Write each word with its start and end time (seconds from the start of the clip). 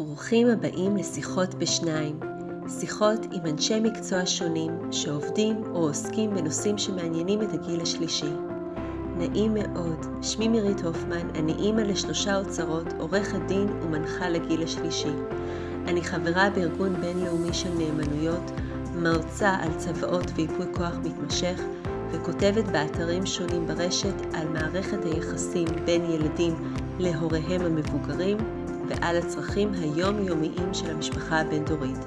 ברוכים 0.00 0.48
הבאים 0.48 0.96
לשיחות 0.96 1.54
בשניים, 1.54 2.20
שיחות 2.80 3.26
עם 3.32 3.46
אנשי 3.46 3.80
מקצוע 3.80 4.26
שונים 4.26 4.92
שעובדים 4.92 5.62
או 5.74 5.78
עוסקים 5.78 6.34
בנושאים 6.34 6.78
שמעניינים 6.78 7.42
את 7.42 7.52
הגיל 7.52 7.80
השלישי. 7.80 8.30
נעים 9.18 9.54
מאוד, 9.54 10.06
שמי 10.22 10.48
מירית 10.48 10.80
הופמן, 10.80 11.30
אני 11.34 11.52
אימא 11.52 11.80
לשלושה 11.80 12.36
אוצרות, 12.36 12.86
עורכת 12.98 13.38
דין 13.48 13.68
ומנחה 13.82 14.28
לגיל 14.28 14.62
השלישי. 14.62 15.12
אני 15.86 16.02
חברה 16.02 16.50
בארגון 16.50 17.00
בינלאומי 17.00 17.54
של 17.54 17.70
נאמנויות, 17.78 18.50
מרצה 18.94 19.50
על 19.50 19.74
צוואות 19.76 20.30
וייפוי 20.34 20.66
כוח 20.74 20.94
מתמשך, 21.04 21.60
וכותבת 22.10 22.64
באתרים 22.64 23.26
שונים 23.26 23.66
ברשת 23.66 24.34
על 24.34 24.48
מערכת 24.48 25.04
היחסים 25.04 25.68
בין 25.84 26.04
ילדים 26.04 26.54
להוריהם 26.98 27.60
המבוגרים, 27.60 28.36
ועל 28.88 29.16
הצרכים 29.16 29.72
היומיומיים 29.74 30.74
של 30.74 30.90
המשפחה 30.90 31.40
הבין-דורית. 31.40 31.98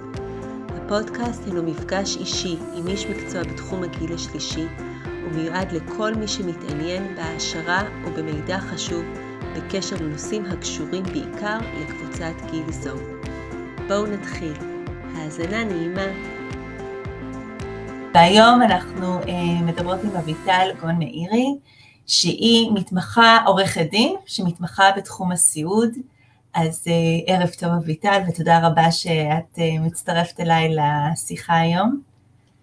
הפודקאסט 0.70 1.46
הינו 1.46 1.64
מפגש 1.64 2.18
אישי 2.18 2.58
עם 2.76 2.88
איש 2.88 3.06
מקצוע 3.06 3.44
בתחום 3.44 3.84
הגיל 3.84 4.14
השלישי, 4.14 4.66
ומיועד 5.26 5.72
לכל 5.72 6.16
מי 6.16 6.28
שמתעניין 6.28 7.16
בהעשרה 7.16 7.84
ובמידע 8.06 8.60
חשוב 8.60 9.04
בקשר 9.56 9.96
לנושאים 9.96 10.46
הקשורים 10.46 11.04
בעיקר 11.04 11.58
לקבוצת 11.82 12.52
גיל 12.52 12.72
זו. 12.72 12.96
בואו 13.88 14.06
נתחיל. 14.06 14.54
האזנה 15.16 15.64
נעימה. 15.64 16.06
והיום 18.14 18.62
אנחנו 18.62 19.20
אה, 19.20 19.62
מדברות 19.62 20.00
עם 20.04 20.16
אביטל 20.16 20.70
גון 20.82 20.96
מאירי, 21.00 21.56
שהיא 22.08 22.72
מתמחה, 22.72 23.38
עורכת 23.46 23.88
דין, 23.92 24.16
שמתמחה 24.26 24.92
בתחום 24.98 25.32
הסיעוד. 25.32 25.90
אז 26.54 26.88
אה, 26.88 27.34
ערב 27.36 27.50
טוב 27.50 27.70
אביטל, 27.84 28.20
ותודה 28.30 28.68
רבה 28.68 28.92
שאת 28.92 29.60
אה, 29.60 29.80
מצטרפת 29.86 30.40
אליי 30.40 30.70
לשיחה 30.76 31.60
היום. 31.60 32.02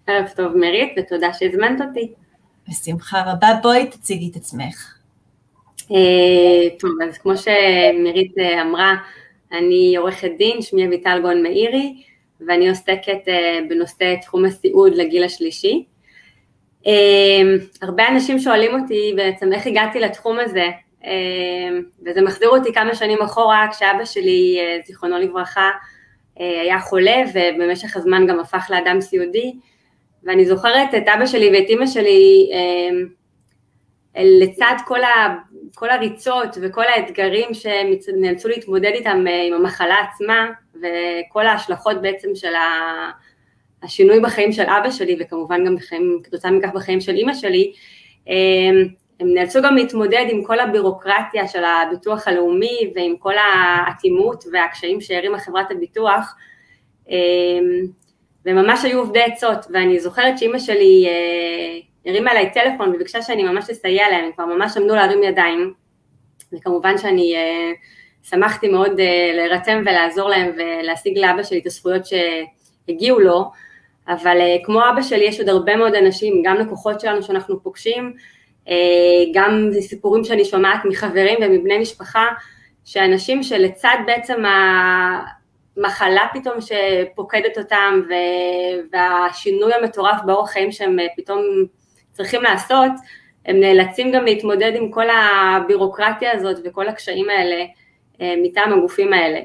ערב 0.07 0.27
טוב 0.35 0.57
מרית, 0.57 0.93
ותודה 0.97 1.33
שהזמנת 1.33 1.81
אותי. 1.81 2.11
בשמחה 2.69 3.31
רבה, 3.31 3.47
בואי 3.61 3.87
תציגי 3.87 4.29
את 4.31 4.35
עצמך. 4.35 4.93
אה, 5.91 6.77
טוב, 6.79 6.91
אז 7.09 7.17
כמו 7.17 7.31
שמרית 7.37 8.33
אמרה, 8.61 8.93
אני 9.51 9.95
עורכת 9.97 10.31
דין, 10.37 10.61
שמי 10.61 10.87
אביטל 10.87 11.19
גון 11.21 11.43
מאירי, 11.43 12.03
ואני 12.47 12.69
עוסקת 12.69 13.19
בנושא 13.69 14.15
תחום 14.21 14.45
הסיעוד 14.45 14.95
לגיל 14.95 15.23
השלישי. 15.23 15.85
הרבה 17.81 18.07
אנשים 18.07 18.39
שואלים 18.39 18.81
אותי 18.81 19.13
בעצם 19.15 19.53
איך 19.53 19.67
הגעתי 19.67 19.99
לתחום 19.99 20.39
הזה, 20.39 20.65
וזה 22.05 22.21
מחזיר 22.21 22.49
אותי 22.49 22.73
כמה 22.73 22.95
שנים 22.95 23.21
אחורה, 23.21 23.67
כשאבא 23.71 24.05
שלי, 24.05 24.57
אה, 24.59 24.77
זיכרונו 24.85 25.17
לברכה, 25.17 25.69
אה, 26.39 26.61
היה 26.61 26.79
חולה 26.79 27.23
ובמשך 27.33 27.97
הזמן 27.97 28.27
גם 28.27 28.39
הפך 28.39 28.67
לאדם 28.69 29.01
סיעודי, 29.01 29.53
ואני 30.23 30.45
זוכרת 30.45 30.95
את 30.97 31.03
אבא 31.15 31.25
שלי 31.25 31.49
ואת 31.49 31.69
אימא 31.69 31.87
שלי 31.87 32.49
אמ, 32.53 33.07
לצד 34.15 34.75
כל, 34.85 35.03
ה, 35.03 35.35
כל 35.75 35.89
הריצות 35.89 36.57
וכל 36.61 36.83
האתגרים 36.83 37.53
שהם 37.53 37.87
נאלצו 38.17 38.47
להתמודד 38.47 38.91
איתם 38.93 39.25
אה, 39.27 39.43
עם 39.43 39.53
המחלה 39.53 39.95
עצמה, 39.99 40.47
וכל 40.75 41.47
ההשלכות 41.47 42.01
בעצם 42.01 42.27
של 42.35 42.53
השינוי 43.83 44.19
בחיים 44.19 44.51
של 44.51 44.63
אבא 44.63 44.91
שלי, 44.91 45.17
וכמובן 45.19 45.65
גם 45.65 45.75
בחיים, 45.75 46.19
כתוצאה 46.23 46.51
מכך 46.51 46.69
בחיים 46.73 47.01
של 47.01 47.15
אימא 47.15 47.33
שלי, 47.33 47.73
אמ, 48.27 48.87
הם 49.19 49.33
נאלצו 49.33 49.61
גם 49.61 49.75
להתמודד 49.75 50.25
עם 50.29 50.43
כל 50.43 50.59
הבירוקרטיה 50.59 51.47
של 51.47 51.63
הביטוח 51.63 52.27
הלאומי 52.27 52.91
ועם 52.95 53.15
כל 53.19 53.33
האטימות 53.37 54.43
והקשיים 54.51 55.01
שהרימה 55.01 55.39
חברת 55.39 55.71
הביטוח 55.71 56.35
אמ, 57.09 57.87
וממש 58.45 58.85
היו 58.85 58.99
עובדי 58.99 59.21
עצות. 59.21 59.65
ואני 59.73 59.99
זוכרת 59.99 60.37
שאימא 60.37 60.59
שלי 60.59 61.05
אה, 61.07 61.79
הרימה 62.11 62.31
אליי 62.31 62.51
טלפון 62.53 62.95
וביקשה 62.95 63.21
שאני 63.21 63.43
ממש 63.43 63.69
אסייע 63.69 64.09
להם, 64.09 64.25
הם 64.25 64.31
כבר 64.31 64.45
ממש 64.45 64.77
עמדו 64.77 64.95
להרים 64.95 65.23
ידיים. 65.23 65.73
וכמובן 66.53 66.97
שאני 66.97 67.35
אה, 67.35 67.71
שמחתי 68.23 68.67
מאוד 68.67 68.99
אה, 68.99 69.31
להירתם 69.35 69.81
ולעזור 69.85 70.29
להם 70.29 70.51
ולהשיג 70.57 71.17
לאבא 71.17 71.43
שלי 71.43 71.59
את 71.59 71.65
הזכויות 71.65 72.01
שהגיעו 72.05 73.19
לו. 73.19 73.51
אבל 74.07 74.37
כמו 74.63 74.79
אבא 74.93 75.01
שלי 75.01 75.25
יש 75.25 75.39
עוד 75.39 75.49
הרבה 75.49 75.75
מאוד 75.75 75.95
אנשים, 75.95 76.41
גם 76.45 76.55
לקוחות 76.55 76.99
שלנו 76.99 77.23
שאנחנו 77.23 77.63
פוגשים 77.63 78.13
גם 79.33 79.69
סיפורים 79.79 80.23
שאני 80.23 80.45
שומעת 80.45 80.85
מחברים 80.85 81.37
ומבני 81.41 81.77
משפחה, 81.77 82.25
שאנשים 82.85 83.43
שלצד 83.43 83.95
בעצם 84.05 84.43
המחלה 85.77 86.27
פתאום 86.33 86.55
שפוקדת 86.61 87.57
אותם 87.57 88.01
והשינוי 88.91 89.73
המטורף 89.73 90.21
באורח 90.25 90.51
חיים 90.51 90.71
שהם 90.71 90.99
אה, 90.99 91.05
פתאום 91.17 91.41
צריכים 92.11 92.43
לעשות, 92.43 92.91
הם 93.45 93.59
נאלצים 93.59 94.11
גם 94.11 94.25
להתמודד 94.25 94.71
עם 94.75 94.91
כל 94.91 95.05
הבירוקרטיה 95.09 96.31
הזאת 96.31 96.57
וכל 96.65 96.87
הקשיים 96.87 97.29
האלה 97.29 97.65
אה, 98.21 98.33
מטעם 98.43 98.73
הגופים 98.73 99.13
האלה. 99.13 99.39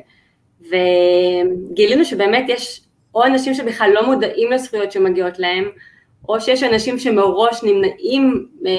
וגילינו 0.61 2.05
שבאמת 2.05 2.45
יש 2.49 2.81
או 3.15 3.25
אנשים 3.25 3.55
שבכלל 3.55 3.91
לא 3.95 4.07
מודעים 4.07 4.53
לזכויות 4.53 4.93
שמגיעות 4.93 5.39
להם, 5.39 5.65
או 6.29 6.41
שיש 6.41 6.63
אנשים 6.63 6.99
שמראש 6.99 7.65
נמנעים 7.65 8.47
אה, 8.67 8.73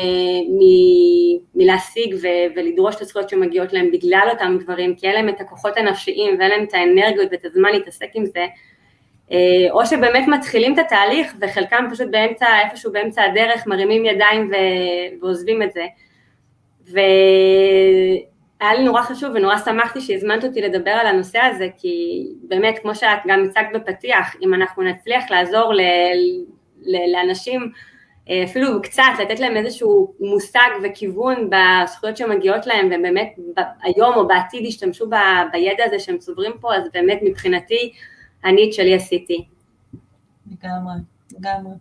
מ- 0.49 1.37
מלהשיג 1.55 2.15
ו- 2.21 2.55
ולדרוש 2.55 2.95
את 2.95 3.01
הזכויות 3.01 3.29
שמגיעות 3.29 3.73
להם 3.73 3.91
בגלל 3.91 4.27
אותם 4.31 4.57
דברים, 4.59 4.95
כי 4.95 5.07
אין 5.07 5.15
להם 5.15 5.29
את 5.29 5.41
הכוחות 5.41 5.77
הנפשיים 5.77 6.35
ואין 6.39 6.49
להם 6.51 6.63
את 6.63 6.73
האנרגיות 6.73 7.27
ואת 7.31 7.45
הזמן 7.45 7.71
להתעסק 7.71 8.09
עם 8.13 8.25
זה, 8.25 8.45
אה, 9.31 9.67
או 9.71 9.85
שבאמת 9.85 10.27
מתחילים 10.27 10.73
את 10.73 10.79
התהליך 10.79 11.33
וחלקם 11.41 11.85
פשוט 11.91 12.07
באמצע, 12.11 12.45
איפשהו 12.65 12.91
באמצע 12.91 13.23
הדרך 13.23 13.67
מרימים 13.67 14.05
ידיים 14.05 14.51
ו- 14.51 15.21
ועוזבים 15.21 15.63
את 15.63 15.71
זה. 15.71 15.85
והיה 16.87 18.73
לי 18.73 18.83
נורא 18.83 19.01
חשוב 19.01 19.31
ונורא 19.33 19.57
שמחתי 19.57 20.01
שהזמנת 20.01 20.43
אותי 20.43 20.61
לדבר 20.61 20.91
על 20.91 21.07
הנושא 21.07 21.39
הזה, 21.39 21.67
כי 21.77 22.25
באמת, 22.43 22.79
כמו 22.79 22.95
שאת 22.95 23.19
גם 23.27 23.43
הצגת 23.43 23.81
בפתיח, 23.81 24.35
אם 24.41 24.53
אנחנו 24.53 24.83
נצליח 24.83 25.31
לעזור 25.31 25.73
ל... 25.73 25.81
לאנשים 26.85 27.71
אה, 28.29 28.43
אפילו 28.43 28.81
קצת, 28.81 29.03
לתת 29.21 29.39
להם 29.39 29.57
איזשהו 29.57 30.13
מושג 30.19 30.69
וכיוון 30.83 31.49
בזכויות 31.49 32.17
שמגיעות 32.17 32.67
להם, 32.67 32.89
והם 32.91 33.01
באמת 33.01 33.35
היום 33.83 34.13
או 34.15 34.27
בעתיד 34.27 34.65
ישתמשו 34.65 35.09
ב, 35.09 35.15
בידע 35.51 35.83
הזה 35.85 35.99
שהם 35.99 36.17
צוברים 36.17 36.51
פה, 36.61 36.75
אז 36.75 36.83
באמת 36.93 37.19
מבחינתי, 37.23 37.93
אני 38.45 38.67
את 38.67 38.73
שלי 38.73 38.95
עשיתי. 38.95 39.45
לגמרי, 40.51 40.93
לגמרי. 41.31 41.73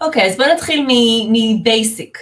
אוקיי, 0.00 0.26
אז 0.26 0.36
בואו 0.36 0.48
נתחיל 0.54 0.86
מבייסיק. 1.32 2.18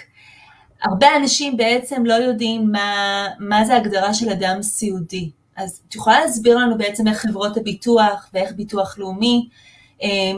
הרבה 0.83 1.17
אנשים 1.17 1.57
בעצם 1.57 2.07
לא 2.07 2.15
יודעים 2.15 2.73
מה, 2.73 3.27
מה 3.39 3.65
זה 3.65 3.77
הגדרה 3.77 4.15
של 4.15 4.31
אדם 4.31 4.63
סיעודי. 4.63 5.31
אז 5.57 5.83
את 5.89 5.95
יכולה 5.95 6.21
להסביר 6.21 6.59
לנו 6.59 6.79
בעצם 6.79 7.09
איך 7.09 7.19
חברות 7.19 7.57
הביטוח 7.57 8.31
ואיך 8.35 8.53
ביטוח 8.53 8.99
לאומי 8.99 9.49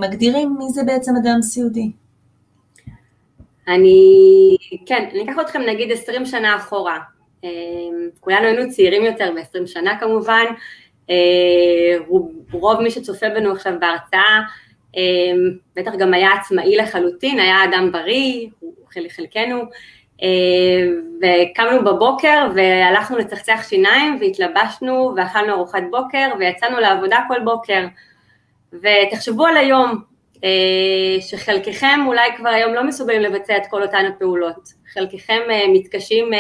מגדירים 0.01 0.55
מי 0.59 0.65
זה 0.69 0.85
בעצם 0.85 1.13
אדם 1.23 1.43
סיעודי. 1.43 1.91
אני, 3.69 4.57
כן, 4.87 5.09
אני 5.13 5.25
אקח 5.25 5.41
אתכם 5.41 5.61
נגיד 5.61 5.93
20 5.93 6.27
שנה 6.27 6.57
אחורה. 6.57 6.99
אה, 7.45 7.51
כולנו 8.21 8.47
היינו 8.47 8.71
צעירים 8.71 9.05
יותר 9.05 9.33
ב-20 9.35 9.67
שנה 9.67 10.01
כמובן, 10.01 10.45
אה, 11.11 11.97
רוב 12.53 12.81
מי 12.81 12.91
שצופה 12.91 13.29
בנו 13.29 13.53
עכשיו 13.53 13.73
בהרצאה, 13.81 14.41
בטח 15.77 15.93
גם 15.99 16.15
היה 16.15 16.31
עצמאי 16.33 16.77
לחלוטין, 16.77 17.39
היה 17.39 17.65
אדם 17.65 17.93
בריא, 17.93 18.49
חלקנו, 19.11 19.63
וקמנו 21.21 21.85
בבוקר 21.85 22.49
והלכנו 22.55 23.19
לצחצח 23.19 23.67
שיניים 23.69 24.19
והתלבשנו 24.21 25.13
ואכלנו 25.17 25.53
ארוחת 25.53 25.83
בוקר 25.91 26.29
ויצאנו 26.39 26.81
לעבודה 26.81 27.19
כל 27.29 27.41
בוקר. 27.45 27.87
ותחשבו 28.73 29.47
על 29.47 29.57
היום, 29.57 30.11
אה, 30.45 31.21
שחלקכם 31.21 32.01
אולי 32.07 32.37
כבר 32.37 32.49
היום 32.49 32.75
לא 32.75 32.85
מסוגלים 32.85 33.21
לבצע 33.21 33.57
את 33.57 33.63
כל 33.71 33.83
אותן 33.83 34.05
הפעולות, 34.07 34.69
חלקכם 34.93 35.41
אה, 35.51 35.65
מתקשים 35.73 36.35
אה, 36.35 36.39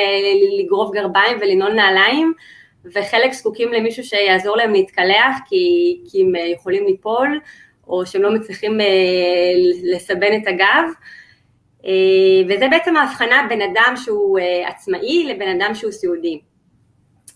לגרוב 0.59 0.95
גרביים 0.95 1.39
ולנעול 1.41 1.73
נעליים, 1.73 2.33
וחלק 2.85 3.33
זקוקים 3.33 3.73
למישהו 3.73 4.05
שיעזור 4.05 4.57
להם 4.57 4.73
להתקלח 4.73 5.37
כי, 5.49 5.97
כי 6.11 6.23
הם 6.23 6.33
יכולים 6.53 6.87
ליפול, 6.87 7.41
או 7.89 8.07
שהם 8.07 8.23
לא 8.23 8.35
מצליחים 8.35 8.79
לסבן 9.93 10.43
את 10.43 10.47
הגב, 10.47 10.85
וזה 12.49 12.69
בעצם 12.71 12.97
ההבחנה 12.97 13.47
בין 13.49 13.63
אדם 13.63 13.95
שהוא 13.97 14.39
עצמאי 14.67 15.25
לבין 15.25 15.61
אדם 15.61 15.75
שהוא 15.75 15.93
סיעודי. 15.93 16.41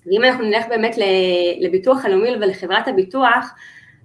ואם 0.06 0.25
אנחנו 0.25 0.44
נלך 0.44 0.64
באמת 0.69 0.96
לביטוח 1.61 2.05
הלאומי 2.05 2.31
ולחברת 2.31 2.88
הביטוח, 2.88 3.55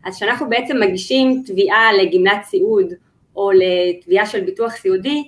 אז 0.10 0.16
כשאנחנו 0.16 0.50
בעצם 0.50 0.80
מגישים 0.80 1.44
תביעה 1.46 1.94
לגמלת 1.94 2.44
סיעוד 2.44 2.94
או 3.36 3.52
לתביעה 3.52 4.26
של 4.26 4.42
ביטוח 4.42 4.76
סיעודי, 4.76 5.24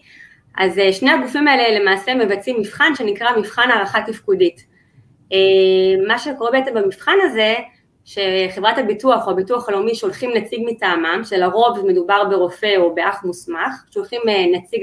אז 0.57 0.79
אה, 0.79 0.93
שני 0.93 1.11
הגופים 1.11 1.47
האלה 1.47 1.79
למעשה 1.79 2.15
מבצעים 2.15 2.59
מבחן 2.59 2.95
שנקרא 2.95 3.37
מבחן 3.37 3.69
הערכה 3.71 3.99
תפקודית. 4.07 4.65
אה, 5.33 5.37
מה 6.07 6.19
שקורה 6.19 6.51
בעצם 6.51 6.73
במבחן 6.73 7.15
הזה, 7.23 7.55
שחברת 8.05 8.77
הביטוח 8.77 9.27
או 9.27 9.31
הביטוח 9.31 9.69
הלאומי 9.69 9.95
שולחים 9.95 10.31
נציג 10.35 10.61
מטעמם, 10.65 11.21
שלרוב 11.23 11.85
מדובר 11.87 12.23
ברופא 12.29 12.77
או 12.77 12.95
באח 12.95 13.23
מוסמך, 13.23 13.83
שולחים 13.91 14.21
אה, 14.29 14.45
נציג 14.51 14.81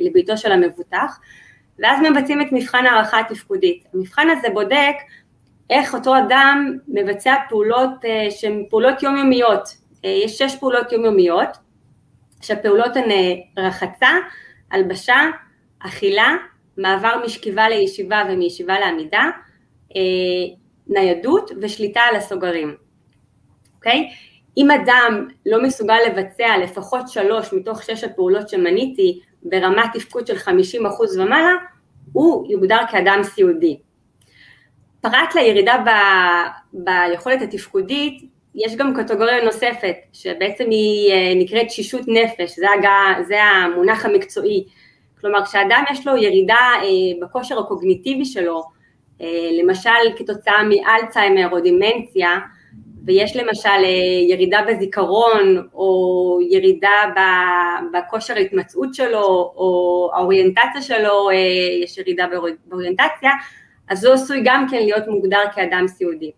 לביתו 0.00 0.36
של 0.36 0.52
המבוטח, 0.52 1.18
ואז 1.78 1.98
מבצעים 2.10 2.42
את 2.42 2.46
מבחן 2.52 2.86
הערכה 2.86 3.20
התפקודית. 3.20 3.84
המבחן 3.94 4.28
הזה 4.30 4.48
בודק 4.54 4.94
איך 5.70 5.94
אותו 5.94 6.18
אדם 6.18 6.78
מבצע 6.88 7.34
פעולות 7.48 7.90
שהן 8.30 8.64
פעולות 8.70 9.02
יומיומיות. 9.02 9.68
יש 10.04 10.38
שש 10.38 10.56
פעולות 10.56 10.92
יומיומיות, 10.92 11.48
שהפעולות 12.40 12.96
הן 12.96 13.10
רחצה, 13.56 14.08
הלבשה, 14.70 15.16
אכילה, 15.78 16.36
מעבר 16.76 17.12
משכיבה 17.24 17.68
לישיבה 17.68 18.22
ומישיבה 18.28 18.80
לעמידה, 18.80 19.30
אה, 19.96 20.00
ניידות 20.86 21.50
ושליטה 21.62 22.00
על 22.00 22.16
הסוגרים, 22.16 22.76
אוקיי? 23.76 24.08
אם 24.56 24.70
אדם 24.70 25.28
לא 25.46 25.62
מסוגל 25.62 25.98
לבצע 26.06 26.58
לפחות 26.62 27.08
שלוש 27.08 27.52
מתוך 27.52 27.82
שש 27.82 28.04
הפעולות 28.04 28.48
שמניתי 28.48 29.20
ברמת 29.42 29.90
תפקוד 29.92 30.26
של 30.26 30.36
50% 30.36 30.48
ומעלה, 31.18 31.52
הוא 32.12 32.52
יוגדר 32.52 32.78
כאדם 32.90 33.20
סיעודי. 33.22 33.78
פרט 35.00 35.34
לירידה 35.34 35.76
ב, 35.86 35.90
ביכולת 36.72 37.42
התפקודית, 37.42 38.22
יש 38.54 38.76
גם 38.76 38.94
קטגוריה 38.94 39.44
נוספת, 39.44 39.96
שבעצם 40.12 40.64
היא 40.70 41.12
אה, 41.12 41.32
נקראת 41.36 41.70
שישות 41.70 42.00
נפש, 42.06 42.56
זה, 42.56 42.66
הגע, 42.78 43.22
זה 43.26 43.42
המונח 43.42 44.04
המקצועי, 44.04 44.64
כלומר 45.20 45.44
כשאדם 45.44 45.84
יש 45.90 46.06
לו 46.06 46.16
ירידה 46.16 46.54
אה, 46.54 47.20
בכושר 47.22 47.58
הקוגניטיבי 47.58 48.24
שלו, 48.24 48.62
אה, 49.20 49.50
למשל 49.62 50.16
כתוצאה 50.16 50.62
מאלצהיימר 50.62 51.48
או 51.52 51.60
דימנציה, 51.60 52.38
ויש 53.04 53.36
למשל 53.36 53.84
ירידה 54.28 54.58
בזיכרון 54.68 55.68
או 55.74 56.38
ירידה 56.50 56.90
בכושר 57.92 58.34
ההתמצאות 58.34 58.94
שלו 58.94 59.52
או 59.56 60.10
האוריינטציה 60.14 60.82
שלו, 60.82 61.28
יש 61.82 61.98
ירידה 61.98 62.26
באוריינטציה, 62.68 63.30
אז 63.88 64.04
הוא 64.04 64.14
עשוי 64.14 64.40
גם 64.44 64.66
כן 64.70 64.78
להיות 64.78 65.08
מוגדר 65.08 65.42
כאדם 65.54 65.88
סיעודי. 65.88 66.30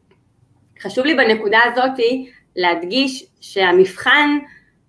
חשוב 0.82 1.06
לי 1.06 1.14
בנקודה 1.14 1.58
הזאתי 1.72 2.30
להדגיש 2.56 3.26
שהמבחן 3.40 4.38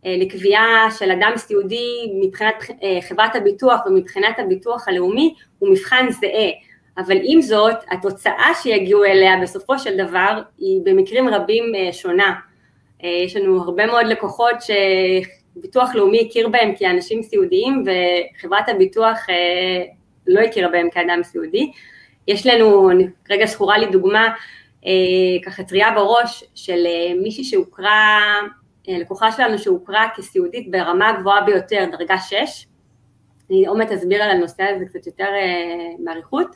אה, 0.06 0.16
לקביעה 0.18 0.88
של 1.00 1.12
אדם 1.12 1.32
סיעודי 1.38 2.12
מבחינת 2.22 2.56
אה, 2.84 3.00
חברת 3.10 3.36
הביטוח 3.36 3.86
ומבחינת 3.86 4.40
הביטוח 4.40 4.88
הלאומי 4.88 5.34
הוא 5.60 5.70
מבחן 5.70 6.06
זהה, 6.10 6.50
אבל 6.98 7.18
עם 7.24 7.42
זאת 7.42 7.76
התוצאה 7.92 8.52
שיגיעו 8.64 9.04
אליה 9.04 9.34
בסופו 9.42 9.80
של 9.80 9.98
דבר 9.98 10.42
היא 10.58 10.82
במקרים 10.84 11.30
רבים 11.30 11.64
אה, 11.76 11.94
שונה. 11.94 12.34
יש 13.26 13.36
לנו 13.36 13.62
הרבה 13.62 13.86
מאוד 13.86 14.06
לקוחות 14.06 14.56
שביטוח 14.62 15.96
לאומי 15.96 16.28
הכיר 16.30 16.50
בהם 16.50 16.76
כאנשים 16.76 17.24
סיעודיים 17.24 17.84
וחברת 17.86 18.70
הביטוח 18.70 19.18
לא 20.28 20.40
הכירה 20.40 20.70
בהם 20.70 20.90
כאדם 20.90 21.24
סיעודי. 21.24 21.72
יש 22.28 22.48
לנו, 22.48 22.90
רגע 23.30 23.46
זכורה 23.46 23.78
לי 23.78 23.86
דוגמה 23.86 24.30
ככה 25.46 25.64
טריה 25.64 25.92
בראש 25.92 26.44
של 26.56 26.86
מישהי 27.24 27.44
שהוכרה 27.44 28.20
אה, 28.90 28.98
לקוחה 28.98 29.32
שלנו 29.32 29.60
שהוכרה 29.60 30.08
כסיעודית 30.16 30.72
ברמה 30.72 31.10
הגבוהה 31.10 31.42
ביותר, 31.42 31.86
דרגה 31.92 32.18
6, 32.18 32.66
אני 33.50 33.68
עוד 33.68 33.78
מעט 33.78 33.92
אסביר 33.92 34.24
על 34.24 34.30
הנושא 34.30 34.64
הזה 34.64 34.86
קצת 34.86 35.08
יותר 35.08 35.24
אה, 35.24 36.04
באריכות, 36.04 36.48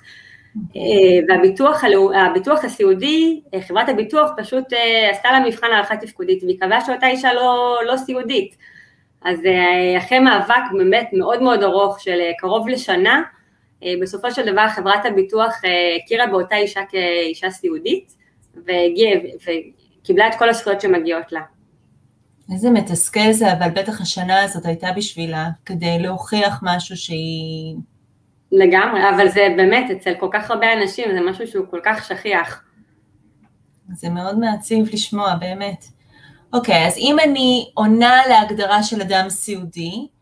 אה, 0.76 0.82
והביטוח 1.28 1.84
הביטוח 2.16 2.66
הסיעודי, 2.66 3.42
חברת 3.68 3.90
הביטוח 3.90 4.32
פשוט 4.38 4.64
עשתה 5.12 5.32
לה 5.32 5.40
מבחן 5.40 5.68
הערכה 5.74 5.98
תפקודית 5.98 6.44
והיא 6.44 6.60
קבעה 6.60 6.86
שאותה 6.86 7.08
אישה 7.08 7.34
לא, 7.34 7.80
לא 7.88 7.98
סיעודית. 7.98 8.56
אז 9.22 9.40
אחרי 9.98 10.20
מאבק 10.20 10.64
באמת 10.78 11.10
מאוד 11.14 11.42
מאוד 11.42 11.64
ארוך 11.64 12.00
של 12.00 12.20
קרוב 12.40 12.68
לשנה, 12.68 13.22
בסופו 14.02 14.32
של 14.32 14.52
דבר 14.52 14.70
חברת 14.70 15.06
הביטוח 15.06 15.62
הכירה 16.04 16.28
באותה 16.28 16.56
אישה 16.56 16.82
כאישה 16.90 17.50
סיעודית 17.50 18.16
וקיבלה 18.56 20.28
את 20.28 20.36
כל 20.40 20.50
הזכויות 20.50 20.82
שמגיעות 20.82 21.32
לה. 21.32 21.42
איזה 22.54 22.70
מתסכל 22.70 23.32
זה, 23.32 23.54
אבל 23.54 23.70
בטח 23.70 24.02
השנה 24.02 24.44
הזאת 24.44 24.66
הייתה 24.66 24.88
בשבילה, 24.96 25.50
כדי 25.66 26.00
להוכיח 26.00 26.60
משהו 26.64 26.98
שהיא... 26.98 27.76
לגמרי, 28.52 29.10
אבל 29.16 29.30
זה 29.30 29.48
באמת, 29.58 29.92
אצל 29.92 30.14
כל 30.20 30.30
כך 30.34 30.52
הרבה 30.52 30.74
אנשים, 30.74 31.06
זה 31.14 31.22
משהו 31.22 31.48
שהוא 31.48 31.66
כל 31.72 31.80
כך 31.86 32.06
שכיח. 32.06 32.64
זה 33.94 34.10
מאוד 34.10 34.40
מעציב 34.40 34.90
לשמוע, 34.94 35.36
באמת. 35.36 35.86
אוקיי, 36.54 36.88
אז 36.88 36.98
אם 36.98 37.18
אני 37.24 37.70
עונה 37.74 38.22
להגדרה 38.30 38.84
של 38.84 39.02
אדם 39.02 39.30
סיעודי, 39.30 39.92
אה, 39.92 40.15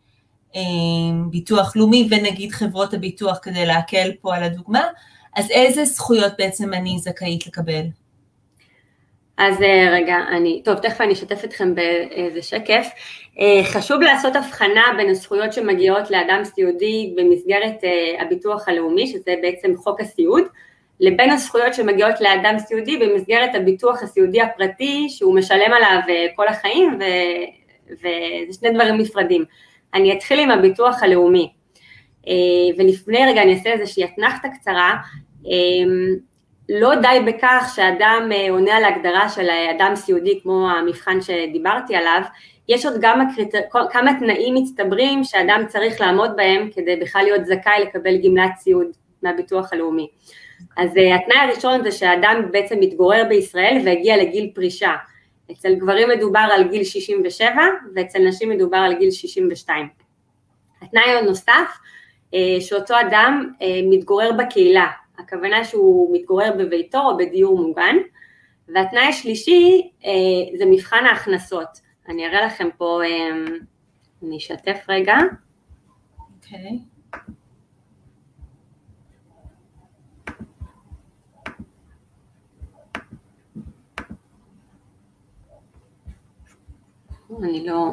ביטוח 1.30 1.76
לאומי 1.76 2.08
ונגיד 2.10 2.52
חברות 2.52 2.94
הביטוח 2.94 3.38
כדי 3.42 3.66
להקל 3.66 4.10
פה 4.20 4.36
על 4.36 4.42
הדוגמה, 4.42 4.84
אז 5.36 5.50
איזה 5.50 5.84
זכויות 5.84 6.32
בעצם 6.38 6.74
אני 6.74 6.98
זכאית 6.98 7.46
לקבל? 7.46 7.84
אז 9.36 9.62
אה, 9.62 9.88
רגע, 9.92 10.16
אני, 10.30 10.62
טוב, 10.64 10.74
תכף 10.78 11.00
אני 11.00 11.12
אשתף 11.12 11.44
אתכם 11.44 11.74
באיזה 11.74 12.42
שקף. 12.42 12.88
אה, 13.40 13.64
חשוב 13.64 14.02
לעשות 14.02 14.36
הבחנה 14.36 14.84
בין 14.96 15.10
הזכויות 15.10 15.52
שמגיעות 15.52 16.10
לאדם 16.10 16.44
סיעודי 16.44 17.14
במסגרת 17.16 17.84
אה, 17.84 18.22
הביטוח 18.22 18.68
הלאומי, 18.68 19.06
שזה 19.06 19.34
בעצם 19.42 19.76
חוק 19.76 20.00
הסיעוד, 20.00 20.42
לבין 21.00 21.30
הזכויות 21.30 21.74
שמגיעות 21.74 22.20
לאדם 22.20 22.58
סיעודי 22.58 22.96
במסגרת 22.96 23.54
הביטוח 23.54 24.02
הסיעודי 24.02 24.40
הפרטי, 24.40 25.06
שהוא 25.08 25.34
משלם 25.34 25.72
עליו 25.72 26.00
כל 26.36 26.48
החיים, 26.48 26.98
ו, 27.00 27.04
וזה 27.90 28.58
שני 28.60 28.70
דברים 28.70 28.98
נפרדים. 28.98 29.44
אני 29.94 30.12
אתחיל 30.12 30.38
עם 30.38 30.50
הביטוח 30.50 31.02
הלאומי, 31.02 31.52
ולפני 32.78 33.26
רגע 33.26 33.42
אני 33.42 33.54
אעשה 33.54 33.72
איזושהי 33.72 34.04
אתנחתא 34.04 34.48
קצרה. 34.48 34.94
לא 36.68 36.94
די 36.94 37.18
בכך 37.26 37.72
שאדם 37.76 38.30
אה, 38.32 38.50
עונה 38.50 38.76
על 38.76 38.84
ההגדרה 38.84 39.28
של 39.28 39.46
אדם 39.76 39.92
סיעודי 39.94 40.40
כמו 40.42 40.70
המבחן 40.70 41.20
שדיברתי 41.20 41.96
עליו, 41.96 42.22
יש 42.68 42.86
עוד 42.86 42.94
גם 43.00 43.20
הקריטר... 43.20 43.58
כמה 43.90 44.10
תנאים 44.18 44.54
מצטברים 44.54 45.24
שאדם 45.24 45.64
צריך 45.68 46.00
לעמוד 46.00 46.30
בהם 46.36 46.68
כדי 46.74 46.96
בכלל 46.96 47.22
להיות 47.22 47.46
זכאי 47.46 47.82
לקבל 47.82 48.16
גמלת 48.24 48.52
סיעוד 48.58 48.86
מהביטוח 49.22 49.72
הלאומי. 49.72 50.08
אז 50.76 50.96
אה, 50.96 51.14
התנאי 51.14 51.38
הראשון 51.38 51.84
זה 51.84 51.92
שאדם 51.92 52.42
בעצם 52.50 52.80
מתגורר 52.80 53.22
בישראל 53.28 53.78
והגיע 53.84 54.16
לגיל 54.16 54.50
פרישה. 54.54 54.92
אצל 55.52 55.74
גברים 55.74 56.08
מדובר 56.08 56.46
על 56.52 56.68
גיל 56.68 56.84
67 56.84 57.62
ואצל 57.94 58.18
נשים 58.28 58.50
מדובר 58.50 58.76
על 58.76 58.94
גיל 58.94 59.10
62. 59.10 59.88
התנאי 60.82 61.10
הנוסף, 61.10 61.78
אה, 62.34 62.60
שאותו 62.60 62.94
אדם 63.00 63.52
מתגורר 63.90 64.30
בקהילה, 64.32 64.86
הכוונה 65.18 65.64
שהוא 65.64 66.16
מתגורר 66.16 66.52
בביתו 66.58 66.98
או 66.98 67.16
בדיור 67.16 67.58
מוגן, 67.58 67.96
והתנאי 68.68 69.06
השלישי 69.06 69.90
אה, 70.04 70.58
זה 70.58 70.64
מבחן 70.66 71.04
ההכנסות. 71.06 71.68
אני 72.08 72.26
אראה 72.26 72.46
לכם 72.46 72.68
פה, 72.78 73.00
אה, 73.04 73.30
אני 74.22 74.36
אשתף 74.36 74.84
רגע. 74.88 75.16
אוקיי. 76.18 76.58
Okay. 76.58 76.93
אני 87.42 87.66
לא... 87.66 87.90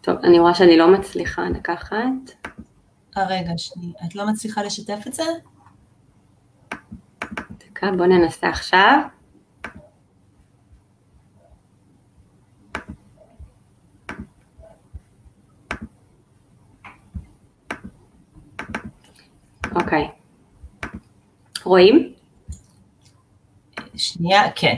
טוב, 0.00 0.16
אני 0.24 0.38
רואה 0.38 0.54
שאני 0.54 0.76
לא 0.76 0.92
מצליחה 0.92 1.48
לקחת. 1.48 1.96
הרגע, 3.16 3.50
שנייה. 3.56 3.92
את 4.06 4.14
לא 4.14 4.26
מצליחה 4.26 4.62
לשתף 4.62 4.98
את 5.06 5.12
זה? 5.12 5.22
דקה, 7.58 7.90
בואו 7.96 8.08
ננסה 8.08 8.48
עכשיו. 8.48 9.00
אוקיי. 19.74 20.10
רואים? 21.64 22.12
שנייה, 23.96 24.42
כן, 24.54 24.76